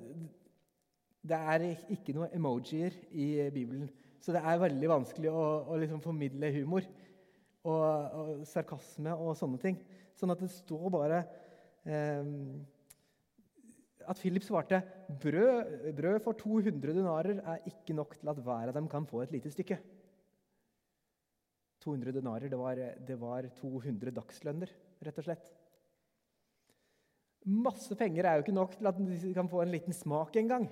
det 1.21 1.37
er 1.37 1.67
ikke 1.93 2.15
noe 2.15 2.31
emojier 2.33 2.95
i 3.11 3.51
Bibelen, 3.53 3.91
så 4.23 4.31
det 4.35 4.43
er 4.47 4.61
veldig 4.61 4.89
vanskelig 4.91 5.31
å, 5.31 5.47
å 5.67 5.79
liksom 5.81 5.99
formidle 6.03 6.51
humor 6.55 6.85
og, 7.67 7.81
og, 7.83 8.29
sarkasme 8.47 9.15
og 9.15 9.33
sånne 9.35 9.59
ting. 9.59 9.79
Sånn 10.15 10.31
at 10.31 10.39
det 10.39 10.51
står 10.53 10.85
bare 10.93 11.19
eh, 11.83 12.29
at 14.07 14.19
Philip 14.19 14.45
svarte 14.45 14.79
brød, 15.23 15.91
brød 15.97 16.21
for 16.23 16.39
200 16.39 16.95
denarer 16.95 17.41
er 17.41 17.67
ikke 17.69 17.95
nok 17.97 18.15
til 18.19 18.31
at 18.31 18.39
hver 18.45 18.71
av 18.71 18.77
dem 18.77 18.87
kan 18.91 19.07
få 19.09 19.23
et 19.23 19.35
lite 19.35 19.51
stykke. 19.51 19.79
200 21.83 22.15
denarer, 22.15 22.47
det 22.47 22.59
var, 22.59 22.79
det 22.79 23.19
var 23.19 23.49
200 23.59 24.15
dagslønner, 24.15 24.71
rett 25.03 25.19
og 25.19 25.27
slett. 25.27 25.51
Masse 27.43 27.95
penger 27.99 28.23
er 28.23 28.37
jo 28.37 28.45
ikke 28.45 28.55
nok 28.55 28.77
til 28.77 28.87
at 28.87 28.99
de 29.03 29.33
kan 29.35 29.49
få 29.51 29.65
en 29.65 29.73
liten 29.73 29.95
smak 29.95 30.37
en 30.39 30.51
gang. 30.51 30.69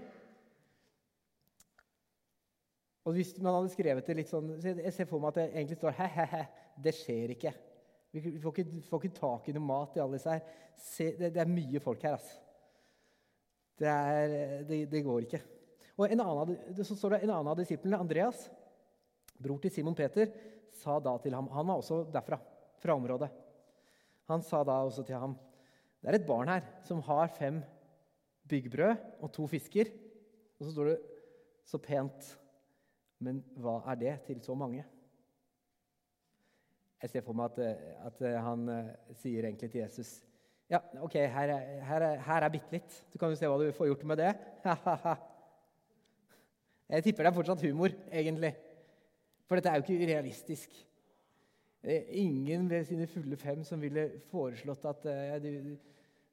Og 3.05 3.15
hvis 3.17 3.33
man 3.41 3.55
hadde 3.55 3.71
skrevet 3.73 4.05
det 4.05 4.15
litt 4.19 4.29
sånn 4.29 4.51
Jeg 4.61 4.93
ser 4.93 5.07
for 5.09 5.21
meg 5.21 5.31
at 5.31 5.39
det 5.39 5.45
egentlig 5.55 5.77
står 5.79 5.95
he-he-he. 5.97 6.41
Det 6.85 6.93
skjer 6.95 7.33
ikke. 7.35 7.53
Vi 8.11 8.35
får 8.43 8.53
ikke, 8.53 8.83
får 8.89 9.01
ikke 9.01 9.17
tak 9.17 9.47
i 9.47 9.55
noe 9.55 9.65
mat 9.65 9.95
i 9.95 10.01
alle 10.03 10.19
disse 10.19 10.33
her. 10.35 10.55
Se, 10.75 11.07
det, 11.17 11.31
det, 11.31 11.41
er 11.41 11.51
mye 11.51 11.81
folk 11.83 12.03
her, 12.03 12.17
altså. 12.17 12.37
Det, 13.81 13.89
er, 13.89 14.33
det, 14.67 14.81
det 14.91 15.03
går 15.05 15.25
ikke. 15.25 15.39
Og 15.95 16.11
en 16.11 16.23
annen, 16.23 16.57
så 16.83 16.97
står 16.97 17.15
det 17.15 17.21
en 17.23 17.33
annen 17.37 17.51
av 17.53 17.59
disiplene, 17.59 17.99
Andreas, 18.03 18.43
bror 19.41 19.61
til 19.63 19.73
Simon 19.73 19.95
Peter, 19.97 20.29
sa 20.81 20.97
da 21.03 21.15
til 21.21 21.33
ham 21.35 21.49
Han 21.51 21.67
var 21.67 21.81
også 21.81 22.03
derfra, 22.11 22.37
fra 22.81 22.97
området. 22.97 23.31
Han 24.31 24.43
sa 24.45 24.61
da 24.67 24.81
også 24.85 25.03
til 25.07 25.19
ham 25.19 25.33
Det 26.01 26.09
er 26.09 26.19
et 26.19 26.27
barn 26.27 26.49
her 26.51 26.67
som 26.87 27.01
har 27.05 27.31
fem 27.35 27.59
byggbrød 28.49 29.21
og 29.21 29.31
to 29.33 29.47
fisker. 29.47 29.91
Og 30.59 30.67
så 30.67 30.75
står 30.75 30.91
det 30.91 30.99
så 31.67 31.79
pent 31.81 32.31
Men 33.21 33.39
hva 33.61 33.77
er 33.91 33.99
det 34.01 34.15
til 34.27 34.41
så 34.43 34.55
mange? 34.57 34.83
Jeg 37.01 37.09
ser 37.09 37.23
for 37.25 37.37
meg 37.37 37.57
at, 37.57 37.79
at 38.09 38.21
han 38.45 38.67
uh, 38.69 38.91
sier 39.17 39.47
egentlig 39.47 39.71
til 39.71 39.81
Jesus 39.81 40.19
Ja, 40.71 40.79
OK, 41.01 41.17
her 41.17 41.53
er, 41.55 41.63
her 41.83 42.05
er, 42.05 42.19
her 42.23 42.45
er 42.45 42.51
bitte 42.53 42.71
litt. 42.77 42.93
Du 43.11 43.17
kan 43.19 43.33
jo 43.33 43.35
se 43.35 43.49
hva 43.49 43.57
du 43.59 43.73
får 43.75 43.89
gjort 43.89 44.05
med 44.07 44.21
det. 44.21 44.29
Jeg 46.91 47.03
tipper 47.03 47.25
det 47.25 47.31
er 47.31 47.35
fortsatt 47.35 47.65
humor, 47.65 47.91
egentlig. 48.07 48.53
For 49.47 49.59
dette 49.59 49.67
er 49.67 49.81
jo 49.81 49.83
ikke 49.83 50.07
realistisk. 50.13 50.77
Ingen 52.23 52.69
ved 52.71 52.85
sine 52.87 53.07
fulle 53.11 53.35
fem 53.41 53.65
som 53.67 53.83
ville 53.83 54.05
foreslått 54.31 54.87
at 54.87 55.07
ja, 55.11 55.37
du, 55.43 55.75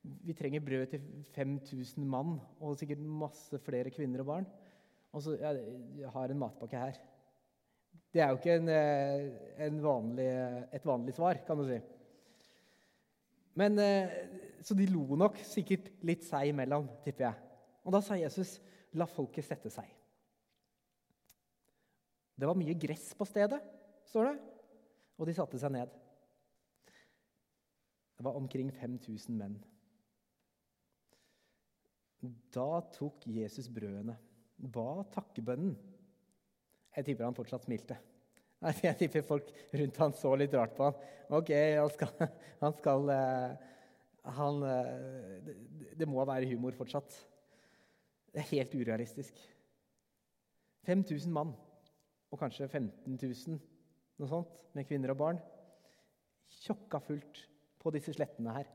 vi 0.03 0.37
trenger 0.39 0.63
brød 0.63 0.87
til 0.93 1.03
5000 1.35 2.07
mann 2.07 2.37
og 2.61 2.79
sikkert 2.79 3.03
masse 3.03 3.59
flere 3.65 3.91
kvinner 3.95 4.23
og 4.23 4.31
barn. 4.31 4.49
Og 5.13 5.25
så 5.25 5.37
ja, 5.41 5.53
jeg 5.99 6.11
har 6.15 6.33
en 6.33 6.41
matpakke 6.43 6.81
her. 6.81 6.99
Det 8.13 8.23
er 8.23 8.33
jo 8.33 8.39
ikke 8.41 8.57
en, 8.57 8.69
eh, 8.73 9.67
en 9.67 9.83
vanlig, 9.85 10.29
et 10.73 10.87
vanlig 10.87 11.15
svar, 11.17 11.41
kan 11.47 11.59
du 11.59 11.67
si. 11.69 11.81
Men, 13.55 13.79
eh, 13.79 14.09
Så 14.63 14.75
de 14.75 14.87
lo 14.87 15.15
nok 15.17 15.37
sikkert 15.47 15.87
litt 16.03 16.25
seg 16.25 16.49
imellom, 16.49 16.89
tipper 17.05 17.25
jeg. 17.25 17.35
Og 17.85 17.93
da 17.93 18.01
sa 18.01 18.15
Jesus, 18.15 18.59
'La 18.93 19.07
folket 19.07 19.45
sette 19.45 19.71
seg'. 19.71 19.95
Det 22.39 22.47
var 22.47 22.55
mye 22.55 22.75
gress 22.75 23.15
på 23.15 23.25
stedet, 23.25 23.61
står 24.05 24.33
det, 24.33 24.41
og 25.19 25.27
de 25.27 25.35
satte 25.35 25.59
seg 25.59 25.73
ned. 25.73 25.89
Det 28.17 28.25
var 28.25 28.35
omkring 28.35 28.71
5000 28.73 29.37
menn. 29.39 29.65
Da 32.51 32.81
tok 32.95 33.27
Jesus 33.27 33.69
brødene, 33.69 34.17
ba 34.59 35.05
takkebønnen. 35.15 35.77
Jeg 36.97 37.07
tipper 37.07 37.29
han 37.29 37.37
fortsatt 37.37 37.67
smilte. 37.67 37.99
Jeg 38.83 38.97
tipper 38.99 39.23
folk 39.23 39.51
rundt 39.79 40.01
han 40.03 40.15
så 40.19 40.33
litt 40.35 40.55
rart 40.59 40.75
på 40.75 40.89
han. 40.89 40.97
Ok, 41.39 41.53
han 41.55 41.93
skal, 41.95 42.15
han, 42.63 42.75
skal, 42.81 43.13
eh, 43.15 43.53
han 44.39 44.63
eh, 44.67 45.53
Det 45.95 46.09
må 46.11 46.25
være 46.27 46.49
humor 46.51 46.75
fortsatt. 46.75 47.15
Det 48.33 48.43
er 48.43 48.51
helt 48.57 48.75
urealistisk. 48.75 49.39
5000 50.89 51.33
mann 51.33 51.55
og 52.29 52.41
kanskje 52.41 52.69
15 52.69 53.15
000 53.15 53.61
noe 54.19 54.29
sånt, 54.31 54.51
med 54.75 54.87
kvinner 54.89 55.13
og 55.15 55.21
barn. 55.21 55.39
Tjokka 56.65 57.01
fullt 57.05 57.45
på 57.79 57.93
disse 57.95 58.13
slettene 58.17 58.57
her. 58.57 58.69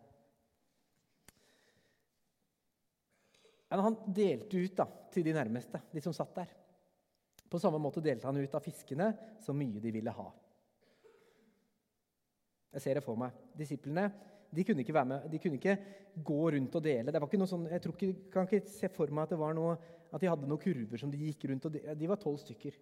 Men 3.62 3.62
han 3.81 3.97
delte 4.13 4.59
ut 4.59 4.75
da, 4.77 4.85
til 5.13 5.25
de 5.25 5.33
nærmeste, 5.33 5.81
de 5.93 6.01
som 6.03 6.13
satt 6.13 6.35
der. 6.35 6.51
På 7.49 7.61
samme 7.61 7.79
måte 7.81 8.01
delte 8.01 8.27
han 8.29 8.37
ut 8.37 8.55
av 8.55 8.61
fiskene 8.65 9.09
så 9.41 9.53
mye 9.57 9.81
de 9.81 9.93
ville 9.93 10.13
ha. 10.13 10.27
Jeg 12.73 12.81
ser 12.81 12.97
det 12.97 13.05
for 13.05 13.17
meg. 13.19 13.33
Disiplene 13.57 14.07
de 14.53 14.63
kunne 14.65 14.83
ikke 14.83 14.93
være 14.93 15.09
med, 15.09 15.27
de 15.31 15.39
kunne 15.41 15.57
ikke 15.57 15.77
gå 16.25 16.39
rundt 16.55 16.75
og 16.77 16.83
dele. 16.85 17.11
Det 17.11 17.21
var 17.21 17.29
ikke 17.29 17.41
noe 17.41 17.49
sånn, 17.49 17.67
jeg 17.71 17.81
ikke, 17.89 18.09
kan 18.33 18.45
ikke 18.45 18.69
se 18.69 18.89
for 18.93 19.09
meg 19.13 19.25
at, 19.25 19.33
det 19.33 19.41
var 19.41 19.55
noe, 19.57 19.75
at 20.13 20.21
de 20.21 20.29
hadde 20.29 20.49
noen 20.49 20.61
kurver 20.61 21.01
som 21.01 21.13
de 21.13 21.21
gikk 21.21 21.47
rundt 21.49 21.65
og 21.69 21.77
De 21.97 22.09
var 22.09 22.21
tolv 22.21 22.37
stykker. 22.41 22.77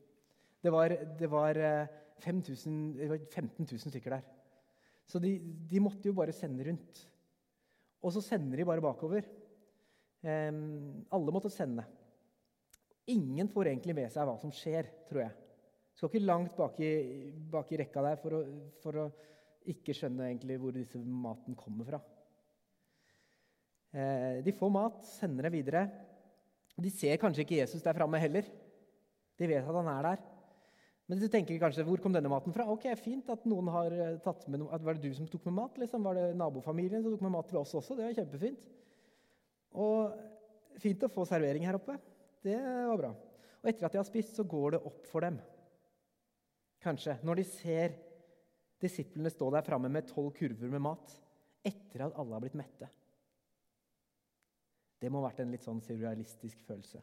Det 0.61 0.73
var, 0.73 0.93
det 1.17 1.29
var, 1.31 1.57
5000, 2.21 2.75
eh, 2.99 3.05
det 3.05 3.09
var 3.09 3.23
15 3.31 3.65
000 3.65 3.79
stykker 3.87 4.17
der. 4.17 4.25
Så 5.07 5.19
de, 5.19 5.33
de, 5.71 5.79
måtte 5.83 6.07
jo 6.07 6.15
bare 6.15 6.35
sende 6.35 6.67
rundt. 6.67 7.01
Og 8.01 8.13
så 8.13 8.21
sender 8.23 8.61
de 8.61 8.67
bare 8.67 8.83
bakover. 8.83 9.25
Alle 10.21 11.33
måtte 11.33 11.49
sende. 11.49 11.85
Ingen 13.09 13.49
får 13.49 13.71
egentlig 13.71 13.95
med 13.97 14.11
seg 14.13 14.27
hva 14.27 14.35
som 14.37 14.51
skjer, 14.53 14.89
tror 15.09 15.23
jeg. 15.23 15.33
Skal 15.97 16.11
ikke 16.11 16.23
langt 16.23 16.55
bak 16.57 16.79
i, 16.83 16.91
bak 17.51 17.71
i 17.73 17.79
rekka 17.81 18.03
der 18.05 18.19
for 18.21 18.37
å, 18.37 18.41
for 18.83 18.99
å, 19.03 19.07
ikke 19.69 19.93
skjønne 19.93 20.29
egentlig 20.29 20.57
hvor 20.57 20.73
disse 20.73 20.97
maten 20.97 21.57
kommer 21.57 21.85
fra. 21.85 21.99
Eh, 23.93 24.39
de 24.45 24.53
får 24.57 24.71
mat, 24.73 25.03
sender 25.05 25.45
det 25.45 25.53
videre. 25.53 25.83
De 26.81 26.89
ser 26.89 27.19
kanskje 27.21 27.43
ikke 27.45 27.59
Jesus 27.59 27.83
der 27.85 27.97
framme 27.97 28.21
heller. 28.21 28.47
De 29.37 29.49
vet 29.49 29.61
at 29.61 29.77
han 29.77 29.89
er 29.91 30.07
der. 30.07 30.23
Men 31.11 31.19
du 31.19 31.27
tenker 31.27 31.59
kanskje, 31.59 31.83
hvor 31.85 31.99
kom 32.01 32.13
denne 32.15 32.31
maten 32.31 32.55
fra? 32.55 32.65
Ok, 32.71 32.87
Fint 32.97 33.29
at 33.33 33.45
noen 33.49 33.69
har 33.73 33.93
eh, 33.93 34.17
tatt 34.23 34.47
med 34.47 34.63
noe. 34.63 34.81
Var 34.81 34.97
det 34.97 35.09
du 35.11 35.17
som 35.17 35.29
tok 35.29 35.45
med 35.49 35.57
mat? 35.59 35.77
Liksom? 35.81 36.05
Var 36.07 36.17
det 36.17 36.27
nabofamilien 36.39 37.03
som 37.03 37.13
tok 37.13 37.25
med 37.27 37.35
mat 37.35 37.51
til 37.51 37.59
oss 37.61 37.75
også? 37.77 37.97
Det 37.99 38.07
var 38.07 38.17
kjempefint. 38.21 38.65
Og 39.79 40.79
fint 40.81 41.03
å 41.05 41.11
få 41.11 41.25
servering 41.29 41.65
her 41.67 41.77
oppe. 41.77 41.97
Det 42.43 42.57
var 42.59 42.99
bra. 42.99 43.11
Og 43.61 43.69
etter 43.69 43.85
at 43.85 43.93
de 43.93 44.01
har 44.01 44.07
spist, 44.07 44.35
så 44.35 44.45
går 44.47 44.75
det 44.75 44.85
opp 44.89 45.05
for 45.09 45.23
dem. 45.23 45.37
Kanskje. 46.81 47.19
Når 47.23 47.41
de 47.41 47.45
ser 47.47 47.99
disiplene 48.81 49.29
stå 49.29 49.51
der 49.53 49.65
framme 49.65 49.91
med 49.93 50.09
tolv 50.09 50.31
kurver 50.33 50.71
med 50.71 50.81
mat 50.81 51.13
etter 51.65 52.07
at 52.07 52.17
alle 52.17 52.33
har 52.33 52.41
blitt 52.41 52.57
mette. 52.57 52.89
Det 55.01 55.09
må 55.09 55.21
ha 55.21 55.29
vært 55.29 55.43
en 55.43 55.53
litt 55.53 55.65
sånn 55.65 55.81
surrealistisk 55.85 56.61
følelse. 56.65 57.01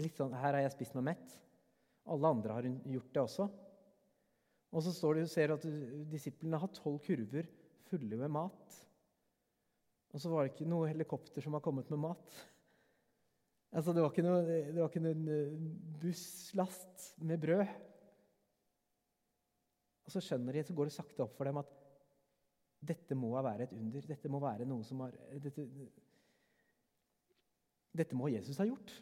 Litt 0.00 0.16
sånn, 0.18 0.32
Her 0.34 0.56
har 0.56 0.64
jeg 0.64 0.74
spist 0.74 0.96
meg 0.96 1.06
mett. 1.12 1.36
Alle 2.10 2.32
andre 2.34 2.56
har 2.56 2.66
gjort 2.66 3.12
det 3.12 3.22
også. 3.22 3.46
Og 4.74 4.82
så 4.82 4.92
står 4.92 5.14
det 5.14 5.26
og 5.28 5.32
ser 5.32 5.54
at 5.54 5.66
disiplene 6.10 6.58
har 6.60 6.72
tolv 6.74 6.98
kurver 7.04 7.48
fulle 7.88 8.18
med 8.18 8.32
mat. 8.34 8.80
Og 10.14 10.22
så 10.22 10.30
var 10.30 10.44
det 10.44 10.52
ikke 10.54 10.68
noe 10.70 10.86
helikopter 10.86 11.42
som 11.42 11.56
var 11.56 11.62
kommet 11.64 11.88
med 11.90 12.04
mat. 12.04 12.36
Altså, 13.74 13.90
det 13.90 14.04
var 14.04 14.12
ikke 14.12 14.22
noe, 14.22 14.42
det 14.46 14.78
var 14.78 14.92
ikke 14.92 15.02
noen 15.02 15.24
eh, 15.34 15.54
busslast 15.98 17.08
med 17.26 17.40
brød. 17.42 17.64
Og 20.04 20.14
så 20.14 20.22
skjønner 20.22 20.54
de, 20.54 20.62
så 20.62 20.76
går 20.76 20.90
det 20.90 20.94
sakte 20.94 21.24
opp 21.24 21.34
for 21.34 21.48
dem 21.48 21.58
at 21.58 21.72
dette 22.84 23.16
må 23.18 23.32
være 23.34 23.66
et 23.66 23.74
under. 23.74 24.06
Dette 24.06 24.30
må 24.30 24.38
være 24.44 24.68
noe 24.68 24.86
som 24.86 25.02
har 25.02 25.16
Dette, 25.42 25.64
dette 27.94 28.18
må 28.18 28.30
Jesus 28.30 28.60
ha 28.62 28.68
gjort. 28.68 28.94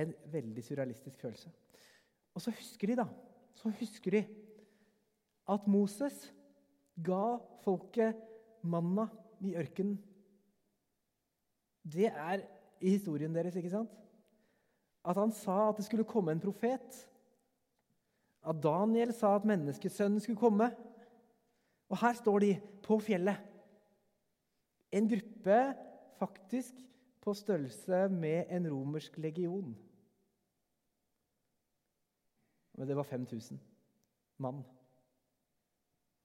En 0.00 0.14
veldig 0.32 0.64
surrealistisk 0.64 1.22
følelse. 1.22 1.50
Og 2.34 2.42
så 2.42 2.54
husker 2.54 2.90
de, 2.90 2.98
da. 3.02 3.06
Så 3.58 3.70
husker 3.78 4.18
de 4.18 4.24
at 5.50 5.66
Moses 5.70 6.28
ga 7.04 7.38
folket 7.64 8.18
manna 8.62 9.08
i 9.40 9.54
ørkenen 9.56 9.98
det 11.92 12.06
er 12.06 12.42
i 12.80 12.90
historien 12.90 13.34
deres, 13.34 13.56
ikke 13.56 13.72
sant? 13.72 13.92
At 15.04 15.16
han 15.16 15.32
sa 15.32 15.68
at 15.68 15.78
det 15.78 15.86
skulle 15.86 16.08
komme 16.08 16.32
en 16.32 16.42
profet. 16.42 16.98
At 18.44 18.60
Daniel 18.62 19.12
sa 19.16 19.34
at 19.36 19.48
menneskesønnen 19.48 20.20
skulle 20.20 20.40
komme. 20.40 20.70
Og 21.88 22.00
her 22.00 22.12
står 22.12 22.38
de 22.38 22.50
på 22.84 22.98
fjellet. 23.00 23.40
En 24.92 25.08
gruppe 25.08 25.60
faktisk 26.18 26.74
på 27.20 27.34
størrelse 27.34 28.08
med 28.08 28.44
en 28.50 28.68
romersk 28.72 29.16
legion. 29.18 29.76
Men 32.74 32.88
det 32.88 32.96
var 32.96 33.02
5000 33.02 33.60
mann. 34.38 34.64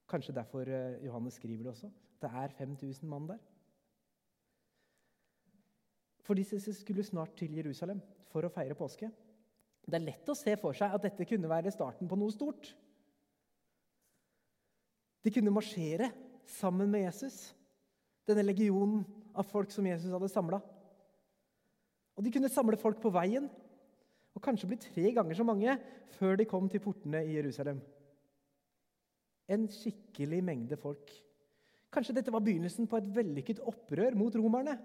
Kanskje 0.09 0.35
derfor 0.35 0.69
eh, 0.69 1.03
Johannes 1.05 1.37
skriver 1.39 1.63
det 1.63 1.73
også. 1.73 1.89
Det 2.21 2.29
er 2.29 2.53
5000 2.57 3.09
mann 3.09 3.27
der. 3.29 3.41
For 6.25 6.37
disse 6.37 6.73
skulle 6.73 7.03
snart 7.05 7.35
til 7.37 7.53
Jerusalem 7.53 8.01
for 8.31 8.45
å 8.45 8.51
feire 8.53 8.77
påske. 8.77 9.11
Det 9.85 9.97
er 9.99 10.07
lett 10.07 10.29
å 10.29 10.37
se 10.37 10.55
for 10.57 10.73
seg 10.73 10.93
at 10.95 11.03
dette 11.05 11.27
kunne 11.29 11.49
være 11.49 11.73
starten 11.73 12.09
på 12.09 12.17
noe 12.17 12.33
stort. 12.33 12.71
De 15.25 15.33
kunne 15.33 15.53
marsjere 15.53 16.09
sammen 16.49 16.89
med 16.89 17.05
Jesus, 17.05 17.53
denne 18.25 18.45
legionen 18.45 19.03
av 19.37 19.45
folk 19.49 19.71
som 19.73 19.85
Jesus 19.85 20.13
hadde 20.13 20.29
samla. 20.29 20.59
Og 22.15 22.25
de 22.25 22.33
kunne 22.33 22.49
samle 22.49 22.77
folk 22.79 23.01
på 23.01 23.11
veien, 23.13 23.47
og 24.35 24.43
kanskje 24.43 24.69
bli 24.69 24.77
tre 24.81 25.11
ganger 25.15 25.37
så 25.37 25.45
mange 25.47 25.77
før 26.17 26.37
de 26.39 26.47
kom 26.49 26.67
til 26.69 26.81
portene 26.83 27.21
i 27.25 27.37
Jerusalem. 27.37 27.79
En 29.51 29.67
skikkelig 29.69 30.41
mengde 30.45 30.77
folk. 30.79 31.11
Kanskje 31.93 32.15
dette 32.17 32.33
var 32.33 32.43
begynnelsen 32.43 32.89
på 32.89 32.97
et 32.99 33.07
vellykket 33.15 33.61
opprør 33.63 34.17
mot 34.17 34.35
romerne. 34.35 34.75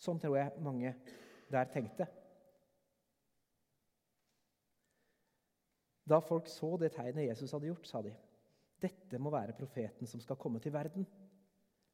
Sånn 0.00 0.20
tror 0.22 0.38
jeg 0.38 0.62
mange 0.64 0.94
der 1.50 1.68
tenkte. 1.72 2.06
Da 6.10 6.18
folk 6.24 6.48
så 6.50 6.72
det 6.80 6.94
tegnet 6.94 7.28
Jesus 7.28 7.52
hadde 7.54 7.68
gjort, 7.68 7.86
sa 7.86 8.00
de, 8.02 8.12
dette 8.80 9.18
må 9.20 9.30
være 9.30 9.54
profeten 9.58 10.08
som 10.08 10.22
skal 10.22 10.38
komme 10.40 10.62
til 10.62 10.72
verden. 10.74 11.04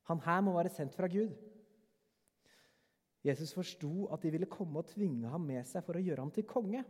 Han 0.06 0.22
her 0.22 0.44
må 0.46 0.54
være 0.56 0.72
sendt 0.72 0.94
fra 0.94 1.08
Gud. 1.10 1.34
Jesus 3.26 3.52
forsto 3.56 4.06
at 4.14 4.22
de 4.22 4.30
ville 4.30 4.46
komme 4.46 4.78
og 4.78 4.92
tvinge 4.92 5.28
ham 5.28 5.42
med 5.48 5.66
seg 5.66 5.82
for 5.84 5.98
å 5.98 6.04
gjøre 6.04 6.22
ham 6.22 6.30
til 6.32 6.46
konge. 6.46 6.84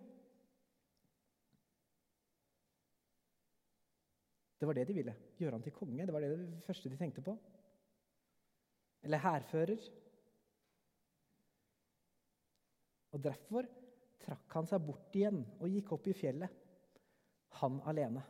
Det 4.56 4.66
var 4.66 4.76
det 4.76 4.86
de 4.88 4.96
ville. 4.96 5.14
Gjøre 5.36 5.58
han 5.58 5.64
til 5.64 5.74
konge. 5.76 6.06
Det 6.06 6.14
var 6.14 6.24
det, 6.24 6.32
det 6.40 6.64
første 6.64 6.90
de 6.92 6.98
tenkte 6.98 7.24
på. 7.24 7.36
Eller 9.04 9.22
hærfører. 9.22 9.82
Og 13.12 13.22
Derfor 13.24 13.68
trakk 14.26 14.56
han 14.58 14.68
seg 14.68 14.82
bort 14.82 15.14
igjen 15.16 15.42
og 15.60 15.70
gikk 15.70 15.92
opp 15.94 16.08
i 16.10 16.14
fjellet, 16.16 16.52
han 17.60 17.78
alene. 17.88 18.24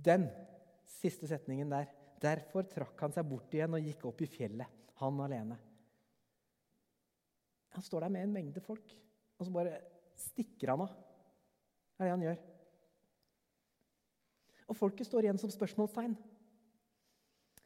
Den 0.00 0.26
siste 0.88 1.28
setningen 1.30 1.70
der. 1.70 1.88
Derfor 2.20 2.66
trakk 2.68 3.00
han 3.00 3.14
seg 3.14 3.28
bort 3.28 3.54
igjen 3.54 3.76
og 3.76 3.84
gikk 3.84 4.04
opp 4.10 4.20
i 4.24 4.28
fjellet, 4.28 4.80
han 5.00 5.20
alene. 5.24 5.56
Han 7.76 7.86
står 7.86 8.04
der 8.04 8.12
med 8.12 8.26
en 8.26 8.34
mengde 8.34 8.60
folk, 8.64 8.92
og 9.38 9.46
så 9.46 9.54
bare 9.54 9.78
stikker 10.18 10.74
han 10.74 10.84
av. 10.84 10.96
Det 11.94 12.02
er 12.02 12.08
det 12.08 12.16
han 12.16 12.26
gjør. 12.26 12.42
Og 14.70 14.78
folket 14.78 15.08
står 15.08 15.26
igjen 15.26 15.40
som 15.40 15.50
spørsmålstegn. 15.50 16.14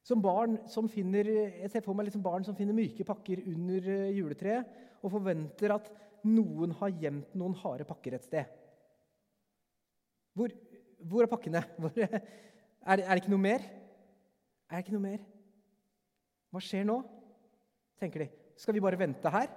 Som 0.04 0.22
barn 0.24 0.56
som 0.68 0.88
finner, 0.88 1.28
jeg 1.28 1.70
ser 1.72 1.84
for 1.84 1.96
meg 1.96 2.08
liksom 2.08 2.24
barn 2.24 2.44
som 2.44 2.56
finner 2.56 2.76
myke 2.76 3.06
pakker 3.08 3.44
under 3.48 3.88
eh, 3.92 4.12
juletreet 4.16 5.04
og 5.04 5.12
forventer 5.12 5.72
at 5.76 5.88
noen 6.24 6.72
har 6.80 6.92
gjemt 7.00 7.36
noen 7.36 7.56
harde 7.60 7.86
pakker 7.88 8.16
et 8.16 8.24
sted. 8.24 8.48
Hvor, 10.36 10.52
hvor 11.04 11.24
er 11.24 11.30
pakkene? 11.30 11.62
Hvor, 11.80 11.92
er, 12.00 13.00
er, 13.00 13.12
det 13.14 13.20
ikke 13.22 13.32
noe 13.32 13.44
mer? 13.44 13.64
Er 14.68 14.76
det 14.76 14.84
ikke 14.84 14.96
noe 14.96 15.06
mer? 15.06 15.22
Hva 16.52 16.64
skjer 16.64 16.88
nå? 16.88 16.98
tenker 18.00 18.24
de. 18.24 18.32
Skal 18.60 18.76
vi 18.76 18.82
bare 18.84 18.98
vente 19.00 19.30
her? 19.32 19.48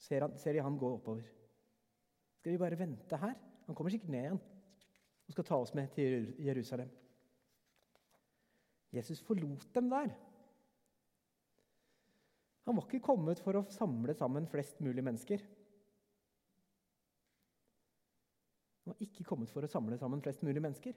Ser, 0.00 0.24
han, 0.24 0.32
ser 0.40 0.56
de 0.56 0.62
han 0.64 0.78
gå 0.80 0.88
oppover. 0.96 1.26
Skal 2.40 2.54
vi 2.54 2.58
bare 2.58 2.78
vente 2.78 3.18
her? 3.20 3.36
Han 3.68 3.76
kommer 3.76 3.94
sikkert 3.94 4.10
ned 4.10 4.26
igjen 4.26 4.42
og 5.24 5.34
skal 5.34 5.46
ta 5.48 5.58
oss 5.60 5.74
med 5.76 5.90
til 5.96 6.34
Jerusalem. 6.44 6.90
Jesus 8.94 9.22
forlot 9.26 9.66
dem 9.74 9.90
der. 9.90 10.12
Han 12.64 12.76
var 12.78 12.86
ikke 12.86 13.04
kommet 13.04 13.40
for 13.44 13.58
å 13.58 13.66
samle 13.72 14.14
sammen 14.16 14.46
flest 14.48 14.78
mulig 14.84 15.04
mennesker. 15.04 15.42
Han 18.84 18.94
var 18.94 19.02
ikke 19.04 19.26
kommet 19.26 19.52
for 19.52 19.64
å 19.64 19.70
samle 19.70 19.98
sammen 20.00 20.22
flest 20.24 20.44
mulig 20.46 20.62
mennesker. 20.64 20.96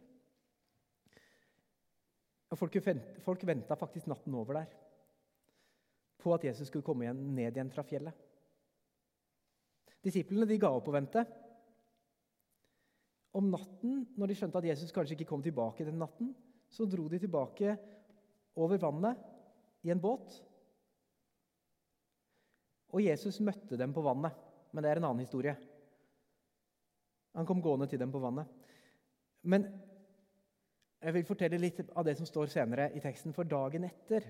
Folk, 2.55 2.77
folk 3.25 3.43
venta 3.43 3.75
faktisk 3.75 4.07
natten 4.07 4.35
over 4.39 4.61
der 4.61 4.75
på 6.17 6.33
at 6.33 6.43
Jesus 6.47 6.71
skulle 6.71 6.85
komme 6.85 7.05
igjen, 7.05 7.19
ned 7.35 7.55
igjen 7.55 7.69
fra 7.71 7.83
fjellet. 7.87 8.15
Disiplene 10.03 10.47
de 10.49 10.57
ga 10.59 10.71
opp 10.73 10.87
å 10.89 10.95
vente. 10.95 11.23
Om 13.37 13.51
natten, 13.53 14.01
når 14.17 14.31
de 14.31 14.37
skjønte 14.39 14.59
at 14.61 14.67
Jesus 14.71 14.93
kanskje 14.95 15.17
ikke 15.17 15.29
kom 15.29 15.43
tilbake 15.45 15.85
den 15.85 15.99
natten, 16.01 16.33
så 16.69 16.87
dro 16.89 17.05
de 17.11 17.19
tilbake 17.21 17.75
over 18.57 18.81
vannet 18.81 19.19
i 19.85 19.91
en 19.93 20.01
båt. 20.01 20.39
Og 22.95 23.03
Jesus 23.03 23.39
møtte 23.45 23.77
dem 23.79 23.93
på 23.93 24.03
vannet, 24.05 24.33
men 24.73 24.83
det 24.83 24.91
er 24.91 25.01
en 25.01 25.09
annen 25.11 25.25
historie. 25.25 25.53
Han 27.37 27.45
kom 27.45 27.61
gående 27.61 27.87
til 27.91 28.01
dem 28.01 28.11
på 28.13 28.21
vannet. 28.23 28.49
Men 29.45 29.67
jeg 30.97 31.13
vil 31.13 31.27
fortelle 31.27 31.59
litt 31.61 31.83
av 31.93 32.07
det 32.07 32.15
som 32.17 32.25
står 32.25 32.49
senere 32.49 32.89
i 32.97 33.03
teksten. 33.03 33.35
For 33.35 33.47
dagen 33.47 33.85
etter 33.85 34.25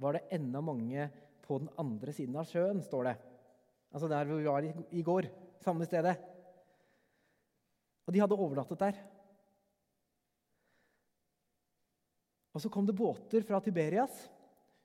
var 0.00 0.16
det 0.16 0.24
enda 0.34 0.62
mange 0.64 1.08
på 1.44 1.60
den 1.60 1.68
andre 1.78 2.14
siden 2.16 2.38
av 2.40 2.48
sjøen, 2.48 2.80
står 2.82 3.10
det. 3.10 3.16
Altså 3.94 4.08
der 4.10 4.30
hvor 4.30 4.40
vi 4.40 4.48
var 4.48 4.64
i 4.96 5.04
går. 5.04 5.28
Samme 5.62 5.86
stedet. 5.86 6.16
Og 8.04 8.14
de 8.14 8.20
hadde 8.22 8.36
overnattet 8.36 8.80
der. 8.80 9.00
Og 12.54 12.62
så 12.62 12.70
kom 12.70 12.86
det 12.86 12.96
båter 12.96 13.42
fra 13.46 13.58
Tiberias. 13.60 14.14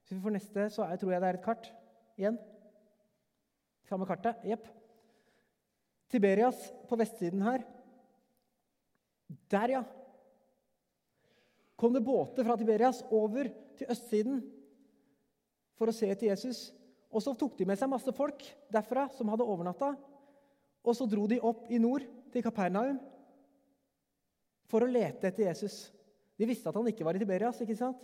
Hvis 0.02 0.16
vi 0.18 0.24
får 0.24 0.34
neste, 0.34 0.70
så 0.74 0.88
er, 0.88 0.98
tror 0.98 1.14
jeg 1.14 1.22
det 1.22 1.30
er 1.30 1.38
et 1.38 1.46
kart 1.46 1.70
igjen. 2.18 2.40
Samme 3.90 4.08
kartet. 4.10 4.42
Jepp. 4.48 4.66
Tiberias 6.10 6.64
på 6.90 6.98
vestsiden 6.98 7.44
her. 7.46 7.66
Der, 9.54 9.76
ja. 9.78 9.84
Kom 11.78 11.94
det 11.94 12.02
båter 12.04 12.48
fra 12.48 12.58
Tiberias 12.58 13.04
over 13.14 13.52
til 13.78 13.94
østsiden 13.94 14.42
for 15.78 15.92
å 15.92 15.96
se 15.96 16.10
etter 16.10 16.32
Jesus. 16.32 16.70
Og 17.14 17.24
så 17.24 17.36
tok 17.38 17.56
de 17.58 17.68
med 17.70 17.78
seg 17.80 17.90
masse 17.92 18.12
folk 18.18 18.44
derfra 18.74 19.08
som 19.14 19.30
hadde 19.32 19.46
overnatta. 19.46 19.94
Og 20.86 20.98
så 20.98 21.06
dro 21.10 21.28
de 21.30 21.40
opp 21.46 21.70
i 21.70 21.80
nord, 21.82 22.06
til 22.34 22.44
Kapernaum, 22.46 23.00
for 24.70 24.86
å 24.86 24.90
lete 24.90 25.30
etter 25.30 25.48
Jesus. 25.48 25.88
De 26.38 26.48
visste 26.48 26.70
at 26.70 26.78
han 26.78 26.88
ikke 26.92 27.06
var 27.08 27.18
i 27.18 27.22
Tiberias. 27.22 27.62
ikke 27.62 27.78
sant? 27.78 28.02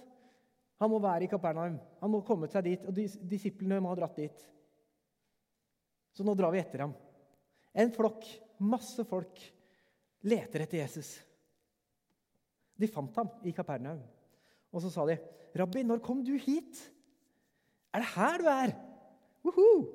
Han 0.82 0.92
må 0.92 1.00
være 1.00 1.28
i 1.28 1.32
Kapernaum. 1.32 1.78
Han 2.02 2.12
må 2.12 2.24
kommet 2.26 2.52
seg 2.52 2.66
dit, 2.68 2.88
og 2.88 2.96
disiplene 3.30 3.80
må 3.84 3.94
ha 3.94 4.00
dratt 4.00 4.18
dit. 4.20 4.48
Så 6.16 6.26
nå 6.26 6.34
drar 6.36 6.52
vi 6.56 6.62
etter 6.64 6.84
ham. 6.84 6.96
En 7.76 7.92
flokk, 7.96 8.26
masse 8.64 9.04
folk, 9.08 9.40
leter 10.26 10.66
etter 10.66 10.82
Jesus. 10.82 11.14
De 12.76 12.90
fant 12.92 13.22
ham 13.22 13.32
i 13.48 13.54
Kapernaum. 13.56 14.02
Og 14.76 14.84
så 14.84 14.92
sa 14.92 15.06
de, 15.08 15.16
'Rabbi, 15.56 15.84
når 15.84 16.04
kom 16.04 16.24
du 16.24 16.36
hit?' 16.36 16.92
'Er 17.94 18.00
det 18.00 18.14
her 18.16 18.38
du 18.38 18.48
er?' 18.52 18.76
Uhu! 19.46 19.88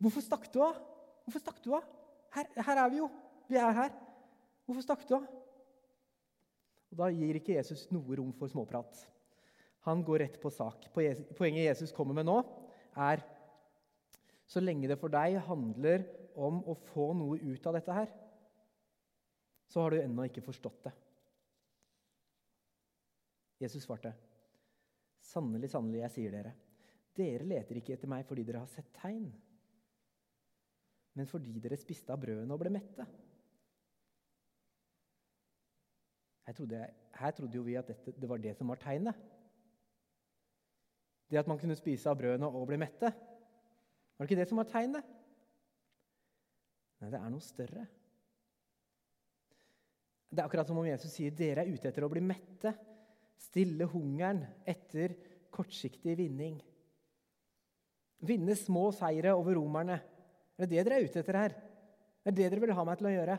Hvorfor 0.00 0.20
stakk 0.24 0.48
du 0.52 0.62
av? 0.64 0.80
Hvorfor 1.24 1.42
stakk 1.42 1.60
du 1.62 1.74
av? 1.76 1.84
Her, 2.34 2.48
her 2.56 2.80
er 2.82 2.88
vi 2.90 2.98
jo. 2.98 3.10
Vi 3.54 3.60
er 3.62 3.76
her. 3.76 3.92
Hvorfor 4.66 4.82
stakk 4.82 5.04
du 5.06 5.14
av? 5.20 5.26
Og 6.90 6.98
Da 6.98 7.10
gir 7.14 7.38
ikke 7.38 7.54
Jesus 7.54 7.86
noe 7.94 8.18
rom 8.18 8.32
for 8.34 8.50
småprat. 8.50 8.98
Han 9.86 10.02
går 10.02 10.24
rett 10.24 10.40
på 10.40 10.50
sak. 10.50 10.88
Poenget 10.94 11.66
Jesus 11.68 11.92
kommer 11.94 12.16
med 12.16 12.26
nå, 12.26 12.38
er 12.96 13.22
så 14.48 14.62
lenge 14.62 14.88
det 14.88 14.98
for 15.00 15.12
deg 15.12 15.38
handler 15.46 16.06
om 16.34 16.60
å 16.66 16.74
få 16.90 17.12
noe 17.16 17.38
ut 17.38 17.66
av 17.68 17.76
dette 17.76 17.94
her, 17.94 18.10
så 19.70 19.84
har 19.84 19.94
du 19.94 20.00
ennå 20.00 20.26
ikke 20.28 20.44
forstått 20.44 20.84
det. 20.86 20.92
Jesus 23.64 23.84
svarte, 23.86 24.12
'Sannelig, 25.20 25.70
sannelig, 25.70 26.00
jeg 26.02 26.10
sier 26.10 26.30
dere:" 26.30 26.54
Dere 27.14 27.46
leter 27.46 27.78
ikke 27.78 27.94
etter 27.94 28.10
meg 28.10 28.26
fordi 28.26 28.42
dere 28.42 28.58
har 28.58 28.66
sett 28.66 28.90
tegn, 28.98 29.28
men 31.14 31.26
fordi 31.30 31.60
dere 31.62 31.78
spiste 31.78 32.10
av 32.10 32.18
brødene 32.18 32.52
og 32.52 32.58
ble 32.58 32.72
mette. 32.74 33.06
Her 36.44 36.56
trodde, 36.56 36.76
jeg, 36.76 36.92
her 37.18 37.30
trodde 37.30 37.56
jo 37.56 37.64
vi 37.64 37.76
at 37.80 37.88
dette, 37.88 38.12
det 38.20 38.28
var 38.28 38.40
det 38.42 38.52
som 38.58 38.68
var 38.68 38.80
tegnet. 38.82 39.16
Det 41.30 41.40
at 41.40 41.48
man 41.48 41.58
kunne 41.58 41.76
spise 41.78 42.10
av 42.10 42.18
brødene 42.20 42.46
og 42.46 42.66
bli 42.68 42.78
mette. 42.80 43.10
Var 43.10 44.26
det 44.26 44.30
ikke 44.30 44.40
det 44.42 44.48
som 44.50 44.60
var 44.60 44.68
tegnet? 44.70 45.12
Nei, 47.00 47.10
det 47.10 47.20
er 47.20 47.32
noe 47.32 47.44
større. 47.44 47.86
Det 50.34 50.42
er 50.42 50.48
akkurat 50.48 50.68
som 50.68 50.78
om 50.80 50.86
Jesus 50.86 51.14
sier 51.14 51.34
dere 51.34 51.64
er 51.64 51.72
ute 51.72 51.88
etter 51.88 52.04
å 52.04 52.10
bli 52.12 52.22
mette. 52.24 52.74
Stille 53.40 53.88
hungeren 53.90 54.42
etter 54.66 55.16
kortsiktig 55.54 56.16
vinning. 56.18 56.58
Vinne 58.24 58.56
små 58.58 58.88
seire 58.94 59.34
over 59.36 59.56
romerne. 59.58 59.98
Er 60.54 60.66
det 60.66 60.70
det 60.76 60.86
dere 60.86 61.00
er 61.00 61.08
ute 61.08 61.22
etter 61.22 61.38
her? 61.38 61.56
Det 62.24 62.32
er 62.32 62.36
det 62.36 62.50
dere 62.52 62.62
vil 62.64 62.76
ha 62.76 62.86
meg 62.86 63.00
til 63.00 63.10
å 63.10 63.14
gjøre? 63.14 63.38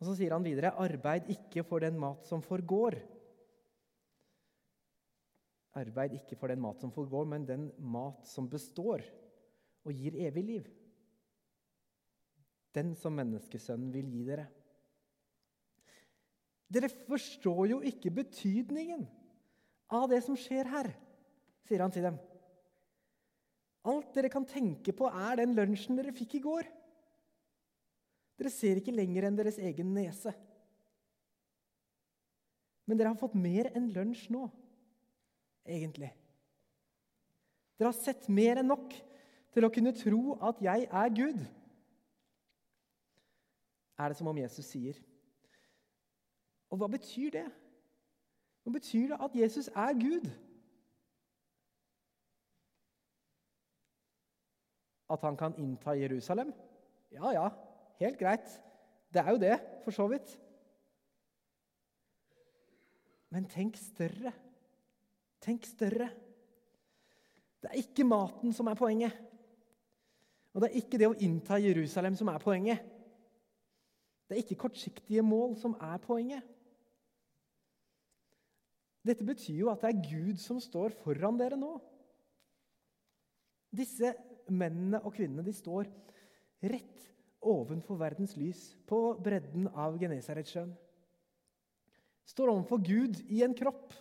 Og 0.00 0.08
Så 0.08 0.16
sier 0.16 0.32
han 0.32 0.44
videre.: 0.44 0.72
Arbeid 0.80 1.28
ikke 1.32 1.64
for 1.68 1.84
den 1.84 1.98
mat 2.00 2.24
som 2.28 2.42
forgår. 2.42 2.96
Arbeid 5.76 6.16
ikke 6.16 6.38
for 6.40 6.50
den 6.50 6.62
mat 6.64 6.80
som 6.80 6.92
forgår, 6.92 7.28
men 7.28 7.46
den 7.46 7.68
mat 7.78 8.24
som 8.26 8.48
består 8.50 9.04
og 9.84 9.92
gir 9.92 10.16
evig 10.26 10.44
liv. 10.44 10.64
Den 12.74 12.94
som 12.98 13.14
menneskesønnen 13.18 13.92
vil 13.92 14.08
gi 14.10 14.24
dere. 14.26 14.48
Dere 16.70 16.88
forstår 16.88 17.64
jo 17.72 17.78
ikke 17.86 18.12
betydningen 18.14 19.06
av 19.90 20.06
det 20.10 20.20
som 20.22 20.36
skjer 20.38 20.68
her, 20.70 20.90
sier 21.66 21.82
han 21.82 21.94
til 21.94 22.06
dem. 22.06 22.18
Alt 23.90 24.12
dere 24.14 24.30
kan 24.30 24.46
tenke 24.46 24.94
på, 24.94 25.08
er 25.08 25.40
den 25.40 25.56
lunsjen 25.56 25.98
dere 25.98 26.14
fikk 26.14 26.36
i 26.38 26.44
går. 26.44 26.68
Dere 28.40 28.48
ser 28.48 28.78
ikke 28.80 28.94
lenger 28.94 29.26
enn 29.28 29.36
deres 29.36 29.58
egen 29.60 29.90
nese. 29.92 30.32
Men 32.88 32.96
dere 32.96 33.12
har 33.12 33.20
fått 33.20 33.36
mer 33.36 33.68
enn 33.76 33.90
lunsj 33.92 34.30
nå, 34.32 34.46
egentlig. 35.68 36.08
Dere 37.76 37.92
har 37.92 37.98
sett 37.98 38.30
mer 38.32 38.62
enn 38.62 38.72
nok 38.72 38.96
til 39.52 39.68
å 39.68 39.72
kunne 39.74 39.92
tro 39.92 40.38
at 40.48 40.64
jeg 40.64 40.88
er 40.88 41.12
Gud. 41.20 41.44
Er 44.00 44.08
det 44.08 44.16
som 44.16 44.32
om 44.32 44.40
Jesus 44.40 44.72
sier. 44.72 44.96
Og 46.72 46.80
hva 46.80 46.88
betyr 46.88 47.36
det? 47.36 47.46
Hva 48.64 48.72
betyr 48.72 49.12
det 49.12 49.22
at 49.28 49.36
Jesus 49.36 49.68
er 49.68 49.96
Gud? 50.00 50.32
At 55.12 55.28
han 55.28 55.36
kan 55.36 55.60
innta 55.60 55.92
Jerusalem? 55.98 56.54
Ja, 57.12 57.36
ja, 57.36 57.50
helt 58.00 58.18
greit. 58.20 58.48
Det 59.10 59.22
er 59.22 59.30
jo 59.34 59.42
det, 59.42 59.56
for 59.84 59.94
så 59.94 60.06
vidt. 60.10 60.32
Men 63.30 63.46
tenk 63.50 63.78
større. 63.78 64.32
Tenk 65.40 65.66
større. 65.68 66.10
Det 67.60 67.70
er 67.70 67.82
ikke 67.82 68.06
maten 68.08 68.54
som 68.56 68.70
er 68.70 68.78
poenget. 68.78 69.12
Og 70.54 70.62
det 70.62 70.70
er 70.70 70.80
ikke 70.80 70.98
det 70.98 71.10
å 71.10 71.18
innta 71.22 71.60
Jerusalem 71.62 72.16
som 72.18 72.30
er 72.32 72.42
poenget. 72.42 72.80
Det 74.26 74.36
er 74.36 74.42
ikke 74.44 74.58
kortsiktige 74.64 75.22
mål 75.26 75.56
som 75.58 75.76
er 75.82 76.00
poenget. 76.02 76.46
Dette 79.06 79.24
betyr 79.24 79.62
jo 79.62 79.70
at 79.72 79.82
det 79.82 79.90
er 79.90 80.02
Gud 80.10 80.40
som 80.42 80.58
står 80.62 80.94
foran 81.02 81.38
dere 81.40 81.58
nå. 81.58 81.72
Disse 83.70 84.12
mennene 84.50 85.00
og 85.04 85.14
kvinnene 85.14 85.46
de 85.46 85.54
står 85.54 85.88
rett 86.66 87.06
ovenfor 87.40 87.98
verdens 88.00 88.36
lys 88.36 88.60
på 88.88 89.00
bredden 89.22 89.68
av 89.72 89.96
Genesaretsjøen. 90.00 90.72
Står 92.28 92.52
overfor 92.52 92.82
Gud 92.84 93.22
i 93.32 93.42
en 93.44 93.56
kropp. 93.56 93.94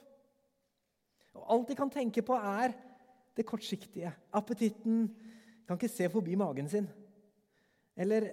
Og 1.40 1.46
Alt 1.56 1.72
de 1.72 1.78
kan 1.80 1.92
tenke 1.94 2.24
på, 2.26 2.36
er 2.36 2.76
det 3.38 3.48
kortsiktige. 3.48 4.12
Appetitten, 4.36 5.08
kan 5.66 5.78
ikke 5.78 5.92
se 5.92 6.10
forbi 6.12 6.36
magen 6.38 6.70
sin. 6.70 6.88
Eller 8.00 8.26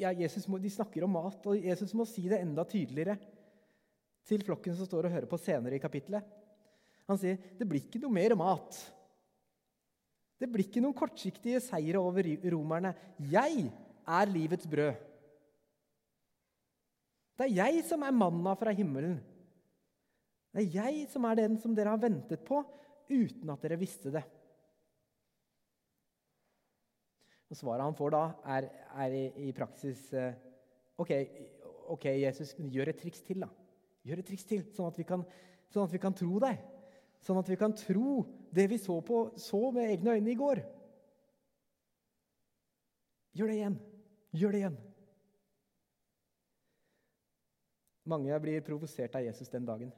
ja, 0.00 0.10
må, 0.48 0.58
De 0.58 0.72
snakker 0.72 1.04
om 1.04 1.12
mat, 1.14 1.44
og 1.46 1.56
Jesus 1.56 1.94
må 1.94 2.06
si 2.08 2.24
det 2.28 2.40
enda 2.42 2.64
tydeligere 2.68 3.16
til 4.26 4.42
flokken 4.46 4.76
som 4.76 4.88
står 4.88 5.06
og 5.06 5.14
hører 5.14 5.30
på 5.30 5.38
senere 5.40 5.76
i 5.76 5.82
kapittelet. 5.82 6.24
Han 7.10 7.18
sier 7.18 7.38
det 7.58 7.66
blir 7.68 7.82
ikke 7.82 8.00
noe 8.02 8.14
mer 8.14 8.36
mat. 8.38 8.76
Det 10.40 10.48
blir 10.48 10.66
ikke 10.66 10.82
noen 10.82 10.96
kortsiktige 10.96 11.60
seire 11.62 12.00
over 12.00 12.26
romerne. 12.52 12.94
Jeg 13.30 13.68
er 14.06 14.30
livets 14.30 14.68
brød. 14.70 14.94
Det 17.40 17.46
er 17.48 17.56
jeg 17.56 17.84
som 17.88 18.02
er 18.04 18.12
manna 18.12 18.52
fra 18.58 18.72
himmelen. 18.76 19.16
Det 20.52 20.64
er 20.64 20.74
jeg 20.74 21.06
som 21.12 21.24
er 21.24 21.38
den 21.38 21.56
som 21.62 21.74
dere 21.76 21.94
har 21.94 22.02
ventet 22.02 22.42
på 22.44 22.60
uten 23.10 23.52
at 23.52 23.62
dere 23.64 23.78
visste 23.80 24.12
det. 24.12 24.22
Og 27.50 27.58
Svaret 27.58 27.82
han 27.82 27.96
får 27.98 28.12
da, 28.14 28.24
er, 28.56 28.66
er 29.02 29.14
i, 29.16 29.22
i, 29.48 29.52
praksis 29.54 30.04
eh, 30.14 30.36
ok, 31.00 31.10
ok, 31.96 32.04
Jesus, 32.20 32.52
gjør 32.60 32.92
et 32.92 33.00
triks 33.00 33.24
til. 33.26 33.40
da. 33.42 33.48
Gjør 34.06 34.22
et 34.22 34.28
triks 34.28 34.46
til, 34.46 34.62
sånn 34.76 34.90
at 34.92 35.00
vi 35.00 35.06
kan, 35.08 35.24
sånn 35.72 35.88
at 35.88 35.96
vi 35.96 36.02
kan 36.02 36.14
tro 36.14 36.38
deg. 36.44 36.60
Sånn 37.24 37.40
at 37.40 37.50
vi 37.50 37.58
kan 37.60 37.74
tro 37.76 38.20
det 38.54 38.68
vi 38.70 38.78
så, 38.80 39.00
på, 39.04 39.24
så 39.40 39.62
med 39.74 39.90
egne 39.90 40.14
øyne 40.16 40.32
i 40.32 40.38
går. 40.38 40.62
Gjør 43.36 43.50
det 43.50 43.58
igjen. 43.58 43.80
Gjør 44.36 44.54
det 44.54 44.60
igjen. 44.62 44.78
Mange 48.10 48.38
blir 48.42 48.62
provosert 48.66 49.16
av 49.18 49.24
Jesus 49.26 49.50
den 49.50 49.66
dagen. 49.66 49.90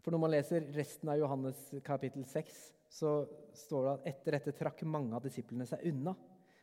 For 0.00 0.12
når 0.12 0.22
man 0.22 0.32
leser 0.32 0.68
resten 0.76 1.10
av 1.12 1.18
Johannes 1.20 1.58
kapittel 1.84 2.24
6, 2.28 2.60
så 2.90 3.10
står 3.56 3.84
det 3.84 3.92
at 3.92 4.06
etter 4.12 4.36
dette 4.36 4.54
trakk 4.56 4.84
mange 4.88 5.14
av 5.16 5.24
disiplene 5.24 5.66
seg 5.68 5.84
unna 5.90 6.14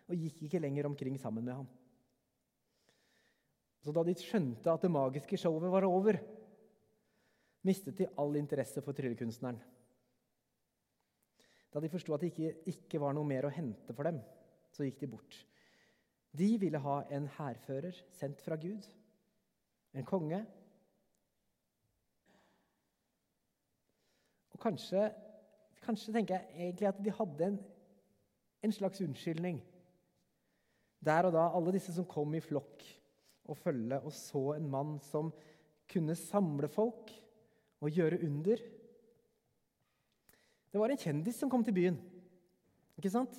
og 0.07 0.15
gikk 0.15 0.45
ikke 0.47 0.61
lenger 0.63 0.87
omkring 0.89 1.17
sammen 1.21 1.45
med 1.45 1.59
ham. 1.59 1.67
Så 3.83 3.93
da 3.95 4.03
de 4.03 4.15
skjønte 4.19 4.71
at 4.71 4.83
det 4.83 4.91
magiske 4.91 5.37
showet 5.39 5.69
var 5.71 5.85
over, 5.87 6.17
mistet 7.67 7.99
de 7.99 8.09
all 8.19 8.35
interesse 8.39 8.81
for 8.83 8.95
tryllekunstneren. 8.97 9.59
Da 11.71 11.83
de 11.83 11.91
forsto 11.91 12.15
at 12.15 12.23
det 12.23 12.31
ikke, 12.33 12.53
ikke 12.73 13.01
var 13.03 13.15
noe 13.15 13.27
mer 13.27 13.47
å 13.47 13.53
hente 13.53 13.93
for 13.95 14.07
dem, 14.07 14.19
så 14.77 14.85
gikk 14.85 15.01
de 15.01 15.09
bort. 15.11 15.37
De 16.37 16.51
ville 16.61 16.81
ha 16.83 16.99
en 17.13 17.27
hærfører 17.37 17.97
sendt 18.13 18.43
fra 18.45 18.57
Gud, 18.61 18.85
en 19.97 20.05
konge. 20.05 20.43
Og 24.53 24.61
kanskje 24.61 25.07
Kanskje 25.87 26.11
tenker 26.11 26.35
jeg 26.35 26.65
egentlig 26.67 26.87
at 26.89 26.97
de 26.99 27.11
hadde 27.15 27.45
en, 27.47 27.57
en 28.65 28.73
slags 28.75 28.99
unnskyldning. 28.99 29.61
Der 31.05 31.29
og 31.29 31.31
da, 31.31 31.45
alle 31.55 31.71
disse 31.77 31.93
som 31.95 32.07
kom 32.09 32.33
i 32.35 32.41
flokk 32.43 32.83
og 33.47 33.55
følge 33.61 33.99
og 34.01 34.11
så 34.11 34.41
en 34.57 34.67
mann 34.67 34.97
som 35.05 35.29
kunne 35.87 36.17
samle 36.19 36.67
folk 36.67 37.13
og 37.79 37.93
gjøre 37.93 38.19
under. 38.25 38.59
Det 40.67 40.81
var 40.81 40.91
en 40.91 40.99
kjendis 40.99 41.39
som 41.39 41.51
kom 41.53 41.63
til 41.63 41.77
byen. 41.77 42.01
Ikke 42.99 43.13
sant? 43.13 43.37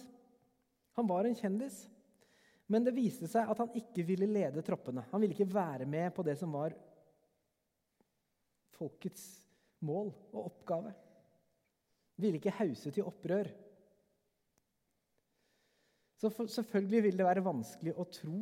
Han 0.98 1.06
var 1.06 1.28
en 1.28 1.36
kjendis. 1.38 1.84
Men 2.68 2.84
det 2.84 2.96
viste 2.96 3.28
seg 3.30 3.48
at 3.48 3.60
han 3.62 3.70
ikke 3.78 4.04
ville 4.04 4.26
lede 4.28 4.64
troppene. 4.66 5.06
Han 5.12 5.22
ville 5.22 5.36
ikke 5.36 5.48
være 5.48 5.86
med 5.88 6.10
på 6.14 6.24
det 6.26 6.34
som 6.40 6.52
var 6.52 6.74
folkets 8.76 9.24
mål 9.82 10.10
og 10.32 10.40
oppgave 10.44 10.90
Han 10.92 12.22
ville 12.22 12.40
ikke 12.40 12.56
hause 12.58 12.90
til 12.90 13.06
opprør. 13.06 13.48
Så 16.18 16.32
for, 16.34 16.50
selvfølgelig 16.50 17.02
vil 17.06 17.20
det 17.20 17.26
være 17.28 17.46
vanskelig 17.46 17.94
å 17.94 18.06
tro 18.10 18.40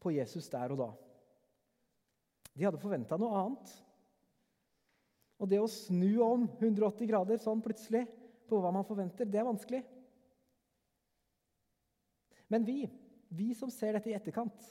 på 0.00 0.14
Jesus 0.16 0.48
der 0.48 0.72
og 0.72 0.80
da. 0.80 0.88
De 2.56 2.64
hadde 2.64 2.80
forventa 2.80 3.18
noe 3.20 3.36
annet. 3.36 3.74
Og 5.38 5.50
det 5.52 5.60
å 5.60 5.68
snu 5.70 6.22
om 6.24 6.48
180 6.56 7.10
grader 7.10 7.38
sånn 7.42 7.60
plutselig 7.62 8.06
på 8.48 8.58
hva 8.64 8.72
man 8.74 8.86
forventer, 8.88 9.28
det 9.28 9.42
er 9.42 9.46
vanskelig. 9.46 9.84
Men 12.48 12.64
vi, 12.64 12.82
vi 13.28 13.52
som 13.56 13.70
ser 13.72 13.96
dette 13.96 14.10
i 14.10 14.16
etterkant, 14.16 14.70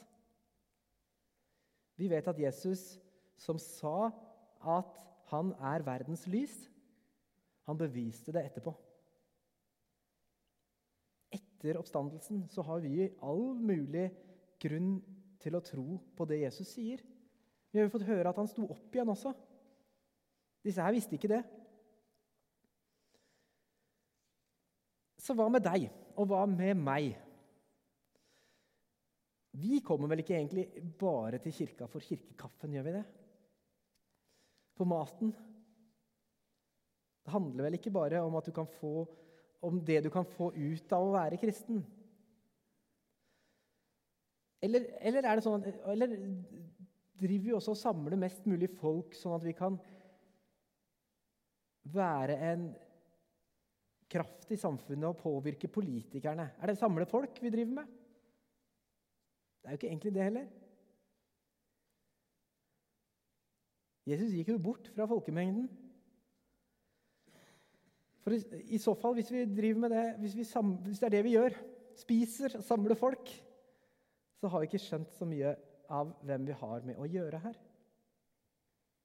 vi 1.98 2.08
vet 2.10 2.26
at 2.30 2.38
Jesus, 2.38 2.98
som 3.38 3.58
sa 3.58 4.10
at 4.62 5.04
han 5.30 5.52
er 5.70 5.84
verdens 5.86 6.26
lys, 6.30 6.54
han 7.68 7.78
beviste 7.78 8.32
det 8.34 8.44
etterpå. 8.48 8.72
Etter 11.34 11.78
oppstandelsen 11.78 12.46
så 12.48 12.64
har 12.64 12.80
vi 12.80 13.10
all 13.20 13.50
mulig 13.58 14.08
grunn 14.62 14.96
til 15.42 15.58
å 15.58 15.62
tro 15.62 15.98
på 16.16 16.26
det 16.30 16.40
Jesus 16.44 16.70
sier. 16.70 17.02
Vi 17.68 17.78
har 17.78 17.86
jo 17.86 17.92
fått 17.92 18.08
høre 18.08 18.30
at 18.30 18.38
han 18.40 18.48
sto 18.50 18.64
opp 18.70 18.94
igjen 18.94 19.12
også. 19.12 19.34
Disse 20.64 20.82
her 20.82 20.94
visste 20.94 21.18
ikke 21.18 21.30
det. 21.30 21.42
Så 25.18 25.34
hva 25.36 25.50
med 25.52 25.66
deg, 25.66 25.90
og 26.16 26.30
hva 26.30 26.46
med 26.48 26.78
meg? 26.80 27.18
Vi 29.58 29.80
kommer 29.84 30.10
vel 30.10 30.22
ikke 30.22 30.36
egentlig 30.36 30.66
bare 31.00 31.40
til 31.42 31.54
kirka 31.54 31.88
for 31.90 32.04
kirkekaffen, 32.04 32.74
gjør 32.76 32.86
vi 32.86 32.96
det? 32.98 33.04
For 34.78 34.86
maten. 34.86 35.32
Det 37.24 37.34
handler 37.34 37.66
vel 37.66 37.76
ikke 37.78 37.92
bare 37.92 38.22
om, 38.22 38.38
få, 38.78 38.92
om 39.66 39.80
det 39.84 40.02
du 40.04 40.10
kan 40.14 40.26
få 40.36 40.52
ut 40.54 40.94
av 40.94 41.06
å 41.06 41.14
være 41.16 41.40
kristen? 41.42 41.82
Eller, 44.62 44.88
eller, 45.00 45.22
er 45.22 45.38
det 45.38 45.44
sånn, 45.44 45.66
eller 45.92 46.14
driver 47.18 47.44
vi 47.44 47.54
også 47.54 47.74
og 47.74 47.80
samler 47.82 48.18
mest 48.18 48.46
mulig 48.48 48.70
folk, 48.78 49.14
sånn 49.14 49.36
at 49.36 49.46
vi 49.46 49.54
kan 49.58 49.78
være 51.88 52.38
en 52.50 52.64
kraft 54.10 54.50
i 54.54 54.58
samfunnet 54.58 55.10
og 55.10 55.20
påvirke 55.20 55.70
politikerne? 55.70 56.50
Er 56.58 56.72
det 56.72 56.80
samle 56.80 57.06
folk 57.10 57.38
vi 57.42 57.52
driver 57.54 57.82
med? 57.82 57.97
Det 59.58 59.68
er 59.68 59.74
jo 59.74 59.80
ikke 59.80 59.90
egentlig 59.90 60.14
det 60.14 60.22
heller. 60.24 60.46
Jesus 64.08 64.32
gikk 64.32 64.54
jo 64.54 64.62
bort 64.62 64.88
fra 64.94 65.04
folkemengden. 65.08 65.66
For 68.24 68.32
i, 68.32 68.78
så 68.80 68.94
fall, 68.96 69.18
hvis 69.18 69.32
vi 69.32 69.44
driver 69.56 69.82
med 69.84 69.92
det, 69.92 70.06
hvis, 70.22 70.36
vi, 70.36 70.46
hvis 70.86 70.98
det 71.00 71.06
er 71.06 71.16
det 71.16 71.24
vi 71.24 71.34
gjør, 71.36 71.56
spiser, 71.96 72.56
og 72.58 72.64
samler 72.64 72.94
folk, 72.94 73.30
så 74.40 74.48
har 74.48 74.62
vi 74.62 74.68
ikke 74.70 74.80
skjønt 74.82 75.12
så 75.16 75.26
mye 75.28 75.54
av 75.90 76.12
hvem 76.22 76.46
vi 76.46 76.56
har 76.60 76.84
med 76.86 77.00
å 77.00 77.08
gjøre 77.08 77.40
her. 77.42 77.56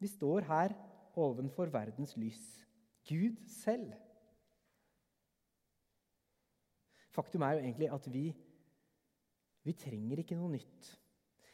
Vi 0.04 0.10
står 0.12 0.48
her 0.50 0.76
ovenfor 1.16 1.72
verdens 1.74 2.16
lys. 2.20 2.42
Gud 3.08 3.40
selv. 3.48 3.94
Faktum 7.14 7.44
er 7.46 7.56
jo 7.56 7.64
egentlig 7.64 7.90
at 7.94 8.08
vi, 8.12 8.26
vi 9.64 9.76
trenger 9.80 10.22
ikke 10.24 10.38
noe 10.38 10.52
nytt. 10.54 10.90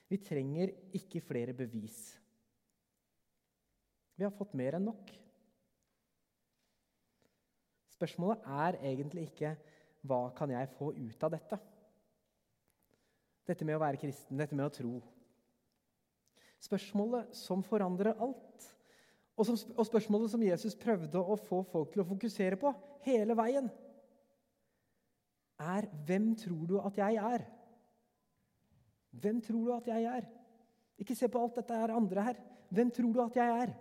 Vi 0.10 0.18
trenger 0.26 0.72
ikke 0.98 1.22
flere 1.22 1.54
bevis. 1.54 2.00
Vi 4.18 4.26
har 4.26 4.34
fått 4.36 4.56
mer 4.58 4.80
enn 4.80 4.88
nok. 4.90 5.12
Spørsmålet 7.94 8.48
er 8.64 8.80
egentlig 8.90 9.28
ikke 9.30 9.54
hva 10.08 10.30
kan 10.36 10.52
jeg 10.54 10.72
få 10.78 10.94
ut 10.96 11.26
av 11.28 11.34
dette? 11.36 11.60
Dette 13.50 13.66
med 13.68 13.78
å 13.78 13.82
være 13.82 14.00
kristen, 14.02 14.40
dette 14.40 14.58
med 14.58 14.68
å 14.68 14.74
tro. 14.74 14.94
Spørsmålet 16.60 17.36
som 17.36 17.64
forandrer 17.64 18.18
alt, 18.18 18.66
og, 19.40 19.46
som, 19.48 19.56
og 19.76 19.86
spørsmålet 19.88 20.34
som 20.34 20.44
Jesus 20.44 20.76
prøvde 20.76 21.22
å 21.22 21.38
få 21.40 21.62
folk 21.70 21.94
til 21.94 22.04
å 22.04 22.08
fokusere 22.10 22.60
på 22.60 22.74
hele 23.06 23.38
veien, 23.40 23.70
er 25.60 25.88
hvem 26.08 26.34
tror 26.40 26.66
du 26.68 26.76
at 26.80 27.00
jeg 27.00 27.20
er? 27.20 27.46
Hvem 29.12 29.42
tror 29.42 29.66
du 29.66 29.74
at 29.76 29.88
jeg 29.90 30.06
er? 30.06 30.28
Ikke 31.00 31.16
se 31.16 31.30
på 31.32 31.42
alt 31.42 31.58
dette 31.62 31.78
her 31.78 31.96
andre 31.96 32.26
her. 32.30 32.42
Hvem 32.70 32.92
tror 32.92 33.14
du 33.14 33.22
at 33.24 33.38
jeg 33.40 33.62
er? 33.64 33.74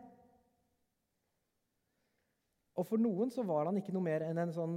Og 2.79 2.87
For 2.87 3.01
noen 3.01 3.31
så 3.35 3.43
var 3.43 3.67
han 3.67 3.81
ikke 3.81 3.93
noe 3.95 4.07
mer 4.07 4.23
enn 4.29 4.39
en 4.39 4.55
sånn 4.55 4.77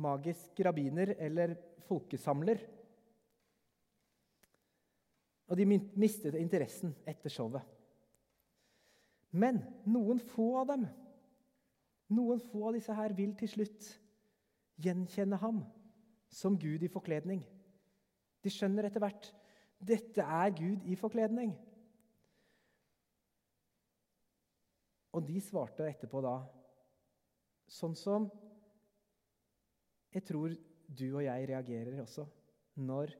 magisk 0.00 0.58
rabbiner 0.64 1.12
eller 1.18 1.54
folkesamler. 1.88 2.62
Og 5.48 5.56
de 5.56 5.66
mistet 5.68 6.36
interessen 6.40 6.94
etter 7.08 7.32
showet. 7.32 7.64
Men 9.36 9.60
noen 9.88 10.20
få 10.32 10.54
av 10.62 10.70
dem, 10.70 10.86
noen 12.16 12.40
få 12.40 12.70
av 12.70 12.78
disse 12.78 12.94
her, 12.96 13.12
vil 13.16 13.34
til 13.36 13.50
slutt 13.52 13.90
gjenkjenne 14.80 15.36
ham 15.40 15.60
som 16.32 16.56
Gud 16.60 16.84
i 16.84 16.90
forkledning. 16.92 17.42
De 18.40 18.52
skjønner 18.52 18.88
etter 18.88 19.04
hvert 19.04 19.28
dette 19.78 20.22
er 20.22 20.50
Gud 20.56 20.86
i 20.90 20.96
forkledning. 20.98 21.52
Og 25.14 25.24
de 25.26 25.40
svarte 25.42 25.86
etterpå 25.88 26.20
da 26.22 26.36
sånn 27.68 27.94
som 27.98 28.28
jeg 30.14 30.24
tror 30.24 30.54
du 30.88 31.06
og 31.10 31.22
jeg 31.24 31.48
reagerer 31.50 32.00
også 32.02 32.24
når 32.80 33.12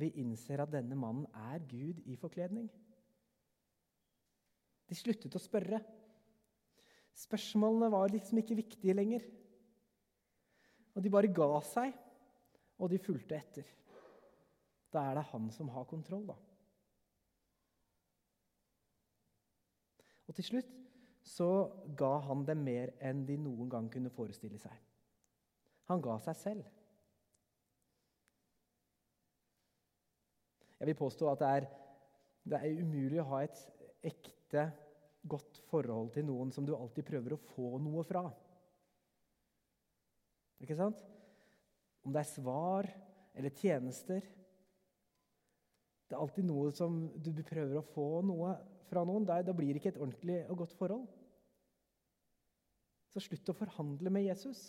vi 0.00 0.10
innser 0.20 0.62
at 0.62 0.72
denne 0.72 0.96
mannen 0.98 1.26
er 1.52 1.62
Gud 1.68 2.00
i 2.10 2.16
forkledning. 2.18 2.66
De 4.88 4.96
sluttet 4.98 5.36
å 5.36 5.40
spørre. 5.40 5.78
Spørsmålene 7.16 7.90
var 7.92 8.10
liksom 8.12 8.40
ikke 8.42 8.58
viktige 8.58 8.96
lenger. 8.96 9.24
Og 10.92 11.04
de 11.04 11.12
bare 11.12 11.30
ga 11.32 11.60
seg, 11.64 11.94
og 12.82 12.90
de 12.92 13.00
fulgte 13.00 13.38
etter. 13.38 13.68
Da 14.92 15.06
er 15.08 15.16
det 15.16 15.28
han 15.30 15.48
som 15.54 15.70
har 15.72 15.88
kontroll, 15.88 16.26
da. 16.28 16.36
Og 20.28 20.36
til 20.36 20.46
slutt 20.46 20.78
så 21.26 21.48
ga 21.98 22.14
han 22.26 22.44
dem 22.48 22.64
mer 22.66 22.92
enn 23.04 23.24
de 23.28 23.36
noen 23.40 23.70
gang 23.72 23.88
kunne 23.92 24.12
forestille 24.12 24.58
seg. 24.60 24.74
Han 25.90 26.02
ga 26.02 26.18
seg 26.24 26.38
selv. 26.38 26.68
Jeg 30.78 30.88
vil 30.90 30.98
påstå 30.98 31.28
at 31.30 31.42
det 31.42 31.50
er, 31.56 31.66
det 32.50 32.58
er 32.58 32.80
umulig 32.82 33.20
å 33.22 33.28
ha 33.34 33.42
et 33.44 33.60
ekte, 34.02 34.70
godt 35.22 35.60
forhold 35.68 36.08
til 36.16 36.24
noen 36.26 36.50
som 36.50 36.66
du 36.66 36.72
alltid 36.74 37.06
prøver 37.06 37.36
å 37.36 37.42
få 37.52 37.76
noe 37.78 38.02
fra. 38.02 38.24
Ikke 40.62 40.74
sant? 40.78 40.98
Om 42.02 42.10
det 42.10 42.24
er 42.24 42.30
svar 42.32 42.88
eller 43.38 43.54
tjenester. 43.54 44.26
Det 46.12 46.18
er 46.18 46.26
alltid 46.26 46.44
noe 46.44 46.68
som 46.76 46.96
du 47.24 47.30
prøver 47.40 47.78
å 47.80 47.86
få 47.94 48.02
noe 48.28 48.50
fra 48.90 49.00
noen. 49.08 49.24
Da 49.24 49.54
blir 49.56 49.70
det 49.72 49.80
ikke 49.80 49.94
et 49.94 50.00
ordentlig 50.02 50.42
og 50.52 50.58
godt 50.60 50.74
forhold. 50.76 51.06
Så 53.08 53.22
slutt 53.24 53.48
å 53.48 53.54
forhandle 53.56 54.12
med 54.12 54.26
Jesus. 54.26 54.60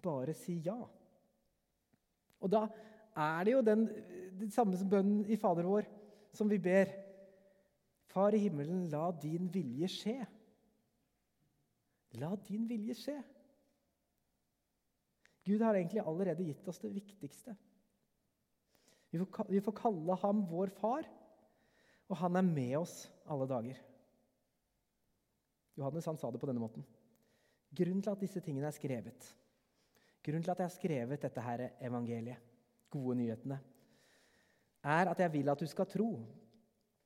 Bare 0.00 0.32
si 0.38 0.54
ja. 0.64 0.78
Og 2.40 2.52
da 2.54 2.62
er 3.20 3.44
det 3.44 3.52
jo 3.52 3.60
den, 3.68 3.84
den 4.40 4.54
samme 4.56 4.80
bønnen 4.80 5.28
i 5.28 5.36
Fader 5.36 5.68
vår, 5.68 5.90
som 6.32 6.48
vi 6.48 6.56
ber. 6.64 6.88
Far 8.14 8.32
i 8.32 8.40
himmelen, 8.46 8.86
la 8.88 9.10
din 9.12 9.52
vilje 9.52 9.92
skje. 9.92 10.16
La 12.24 12.32
din 12.48 12.64
vilje 12.72 12.96
skje. 12.96 13.20
Gud 15.44 15.68
har 15.68 15.76
egentlig 15.76 16.00
allerede 16.00 16.48
gitt 16.48 16.72
oss 16.72 16.80
det 16.80 16.94
viktigste. 16.96 17.52
Vi 19.14 19.20
får, 19.22 19.46
vi 19.46 19.60
får 19.62 19.76
kalle 19.78 20.14
ham 20.24 20.40
vår 20.50 20.72
far, 20.74 21.04
og 22.10 22.18
han 22.18 22.34
er 22.34 22.46
med 22.48 22.72
oss 22.80 22.96
alle 23.30 23.46
dager. 23.46 23.78
Johannes 25.78 26.08
han 26.10 26.18
sa 26.18 26.32
det 26.34 26.40
på 26.42 26.48
denne 26.50 26.62
måten. 26.62 26.82
Grunnen 27.74 28.02
til 28.02 28.10
at 28.10 28.24
disse 28.24 28.42
tingene 28.42 28.66
er 28.66 28.74
skrevet, 28.74 29.28
grunnen 30.18 30.42
til 30.42 30.50
at 30.50 30.64
jeg 30.64 30.66
har 30.66 30.74
skrevet 30.74 31.22
dette 31.22 31.46
her 31.46 31.62
evangeliet, 31.86 32.42
gode 32.90 33.14
nyhetene, 33.22 33.60
er 34.82 35.12
at 35.14 35.22
jeg 35.22 35.32
vil 35.38 35.54
at 35.54 35.62
du 35.62 35.70
skal 35.70 35.86
tro. 35.94 36.10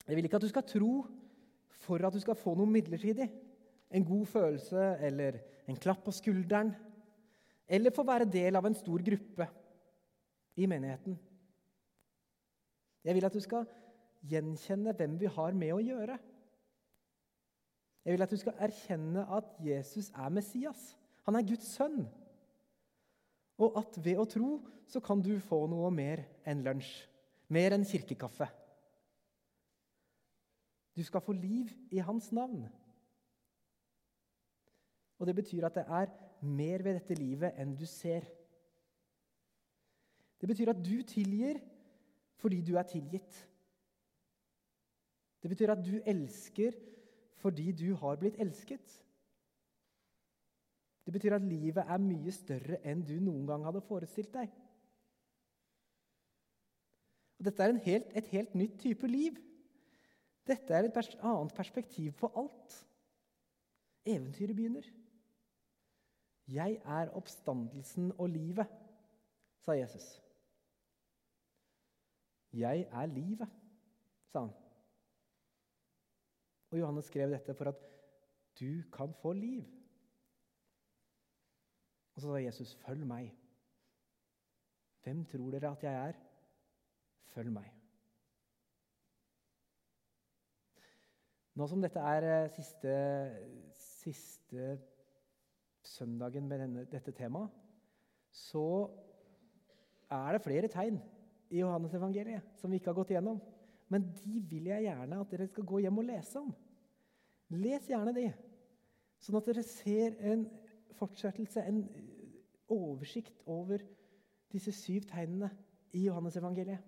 Jeg 0.09 0.17
vil 0.17 0.25
ikke 0.25 0.41
at 0.41 0.49
du 0.49 0.51
skal 0.55 0.65
tro 0.73 0.93
for 1.85 2.09
at 2.09 2.17
du 2.17 2.25
skal 2.25 2.41
få 2.41 2.57
noe 2.57 2.73
midlertidig. 2.73 3.29
En 3.93 4.09
god 4.09 4.27
følelse 4.33 4.91
eller 5.05 5.43
en 5.69 5.77
klapp 5.77 6.07
på 6.09 6.17
skulderen. 6.17 6.73
Eller 7.69 7.93
få 7.93 8.09
være 8.09 8.33
del 8.33 8.57
av 8.57 8.65
en 8.65 8.77
stor 8.77 9.05
gruppe 9.05 9.53
i 10.57 10.67
menigheten. 10.69 11.21
Jeg 13.05 13.15
vil 13.15 13.27
at 13.29 13.35
du 13.35 13.41
skal 13.41 13.69
gjenkjenne 14.29 14.95
hvem 14.97 15.19
vi 15.21 15.31
har 15.31 15.55
med 15.57 15.75
å 15.75 15.83
gjøre. 15.83 16.19
Jeg 18.05 18.15
vil 18.15 18.25
at 18.25 18.33
du 18.33 18.41
skal 18.41 18.57
erkjenne 18.65 19.27
at 19.37 19.51
Jesus 19.63 20.11
er 20.17 20.33
Messias. 20.33 20.95
Han 21.29 21.37
er 21.37 21.47
Guds 21.47 21.69
sønn. 21.77 22.07
Og 23.59 23.79
at 23.81 23.99
ved 24.05 24.21
å 24.21 24.27
tro 24.31 24.51
så 24.89 25.03
kan 25.05 25.21
du 25.23 25.35
få 25.45 25.65
noe 25.71 25.91
mer 25.93 26.23
enn 26.49 26.63
lunsj. 26.65 26.93
Mer 27.53 27.75
enn 27.77 27.87
kirkekaffe. 27.89 28.49
Du 30.97 31.05
skal 31.05 31.23
få 31.23 31.35
liv 31.37 31.71
i 31.95 32.01
hans 32.03 32.31
navn. 32.35 32.67
Og 35.19 35.27
det 35.27 35.35
betyr 35.39 35.67
at 35.67 35.79
det 35.79 35.85
er 35.85 36.11
mer 36.43 36.83
ved 36.85 36.99
dette 36.99 37.17
livet 37.19 37.59
enn 37.59 37.75
du 37.79 37.87
ser. 37.87 38.27
Det 40.39 40.49
betyr 40.51 40.73
at 40.73 40.83
du 40.83 41.03
tilgir 41.07 41.59
fordi 42.39 42.61
du 42.63 42.77
er 42.79 42.87
tilgitt. 42.89 43.39
Det 45.43 45.51
betyr 45.51 45.75
at 45.75 45.85
du 45.85 45.99
elsker 46.07 46.77
fordi 47.39 47.73
du 47.73 47.93
har 47.95 48.19
blitt 48.19 48.39
elsket. 48.43 48.95
Det 51.07 51.13
betyr 51.13 51.37
at 51.39 51.45
livet 51.47 51.85
er 51.87 52.03
mye 52.03 52.33
større 52.35 52.81
enn 52.85 53.05
du 53.07 53.15
noen 53.23 53.47
gang 53.49 53.63
hadde 53.65 53.85
forestilt 53.87 54.33
deg. 54.35 54.51
Og 57.39 57.47
dette 57.47 57.63
er 57.63 57.79
helt, 57.85 58.11
et 58.19 58.31
helt 58.35 58.55
nytt 58.59 58.81
type 58.83 59.09
liv. 59.09 59.39
Dette 60.49 60.75
er 60.75 60.89
et 60.89 60.93
pers 60.93 61.11
annet 61.23 61.55
perspektiv 61.55 62.13
på 62.19 62.31
alt. 62.37 62.79
Eventyret 64.09 64.57
begynner. 64.57 64.87
Jeg 66.49 66.81
er 66.85 67.13
oppstandelsen 67.17 68.13
og 68.19 68.31
livet, 68.33 68.67
sa 69.65 69.77
Jesus. 69.77 70.17
Jeg 72.59 72.89
er 72.91 73.07
livet, 73.07 73.49
sa 74.27 74.41
han. 74.41 74.55
Og 76.71 76.79
Johannes 76.81 77.07
skrev 77.09 77.31
dette 77.31 77.55
for 77.55 77.71
at 77.71 77.83
du 78.61 78.83
kan 78.93 79.15
få 79.23 79.33
liv. 79.33 79.65
Og 82.15 82.23
så 82.23 82.33
sa 82.33 82.43
Jesus, 82.43 82.75
'Følg 82.75 83.07
meg'. 83.07 83.35
Hvem 85.03 85.25
tror 85.25 85.51
dere 85.51 85.71
at 85.71 85.83
jeg 85.83 86.09
er? 86.09 86.13
Følg 87.27 87.53
meg. 87.53 87.75
Nå 91.55 91.67
som 91.67 91.83
dette 91.83 91.99
er 92.01 92.45
eh, 92.45 92.51
siste, 92.55 92.93
siste 93.75 94.81
søndagen 95.83 96.49
med 96.49 96.59
denne, 96.59 96.85
dette 96.85 97.13
temaet, 97.13 97.51
så 98.31 98.91
er 100.11 100.33
det 100.33 100.43
flere 100.43 100.69
tegn 100.69 101.01
i 101.51 101.63
Johannes 101.63 101.95
evangeliet 101.97 102.59
som 102.61 102.71
vi 102.71 102.81
ikke 102.81 102.93
har 102.93 102.99
gått 102.99 103.13
igjennom. 103.15 103.41
Men 103.89 104.05
de 104.19 104.41
vil 104.51 104.69
jeg 104.69 104.85
gjerne 104.85 105.21
at 105.23 105.31
dere 105.33 105.49
skal 105.49 105.67
gå 105.69 105.81
hjem 105.85 106.01
og 106.03 106.09
lese 106.09 106.41
om. 106.43 106.51
Les 107.57 107.87
gjerne 107.89 108.13
de, 108.17 108.27
sånn 109.25 109.39
at 109.39 109.49
dere 109.49 109.65
ser 109.65 110.19
en 110.29 110.45
fortsettelse, 110.99 111.63
en 111.65 111.85
oversikt 112.69 113.41
over 113.49 113.81
disse 114.53 114.75
syv 114.77 115.07
tegnene 115.09 115.49
i 115.97 116.05
Johannes 116.05 116.37
evangeliet. 116.37 116.85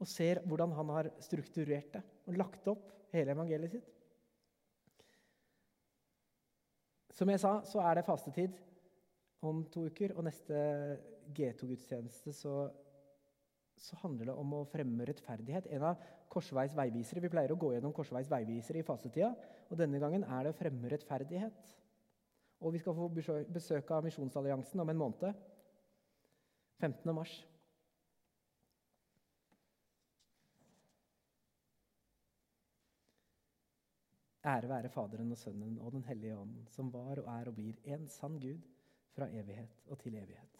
Og 0.00 0.08
ser 0.08 0.42
hvordan 0.44 0.72
han 0.76 0.92
har 0.92 1.10
strukturert 1.24 1.92
det 1.96 2.02
og 2.28 2.40
lagt 2.40 2.66
opp 2.72 2.88
hele 3.12 3.32
evangeliet 3.36 3.76
sitt. 3.76 3.92
Som 7.16 7.32
jeg 7.32 7.40
sa, 7.40 7.58
så 7.64 7.80
er 7.80 7.96
det 7.96 8.04
fastetid 8.04 8.56
om 9.46 9.62
to 9.72 9.86
uker. 9.88 10.12
Og 10.18 10.26
neste 10.26 10.56
G2-gudstjeneste 11.32 12.34
så, 12.36 12.66
så, 13.76 13.96
handler 14.02 14.30
det 14.30 14.36
om 14.40 14.54
å 14.58 14.64
fremme 14.70 15.06
rettferdighet. 15.08 15.68
En 15.76 15.88
av 15.90 16.04
Korsveis 16.32 16.74
veivisere. 16.76 17.22
Vi 17.24 17.32
pleier 17.32 17.52
å 17.52 17.58
gå 17.60 17.72
gjennom 17.74 17.94
Korsveis 17.96 18.30
veivisere 18.30 18.80
i 18.80 18.86
fastetida. 18.86 19.32
Og 19.70 19.80
denne 19.80 20.00
gangen 20.02 20.24
er 20.24 20.46
det 20.46 20.54
å 20.54 20.58
fremme 20.58 20.92
rettferdighet. 20.92 21.74
Og 22.64 22.72
vi 22.72 22.80
skal 22.80 22.96
få 22.96 23.10
besøk 23.12 23.92
av 23.92 24.06
Misjonsalliansen 24.06 24.80
om 24.80 24.92
en 24.92 25.02
måned. 25.02 25.44
15. 26.80 27.14
mars. 27.16 27.36
Ære 34.46 34.68
være 34.70 34.88
Faderen 34.94 35.32
og 35.34 35.38
Sønnen 35.40 35.78
og 35.82 35.92
Den 35.92 36.04
hellige 36.06 36.36
ånd, 36.38 36.60
som 36.70 36.92
var 36.94 37.18
og 37.18 37.32
er 37.32 37.48
og 37.50 37.56
blir 37.56 37.80
en 37.96 38.06
sann 38.08 38.38
Gud 38.38 38.62
fra 39.16 39.26
evighet 39.32 39.80
og 39.90 39.98
til 39.98 40.14
evighet. 40.14 40.55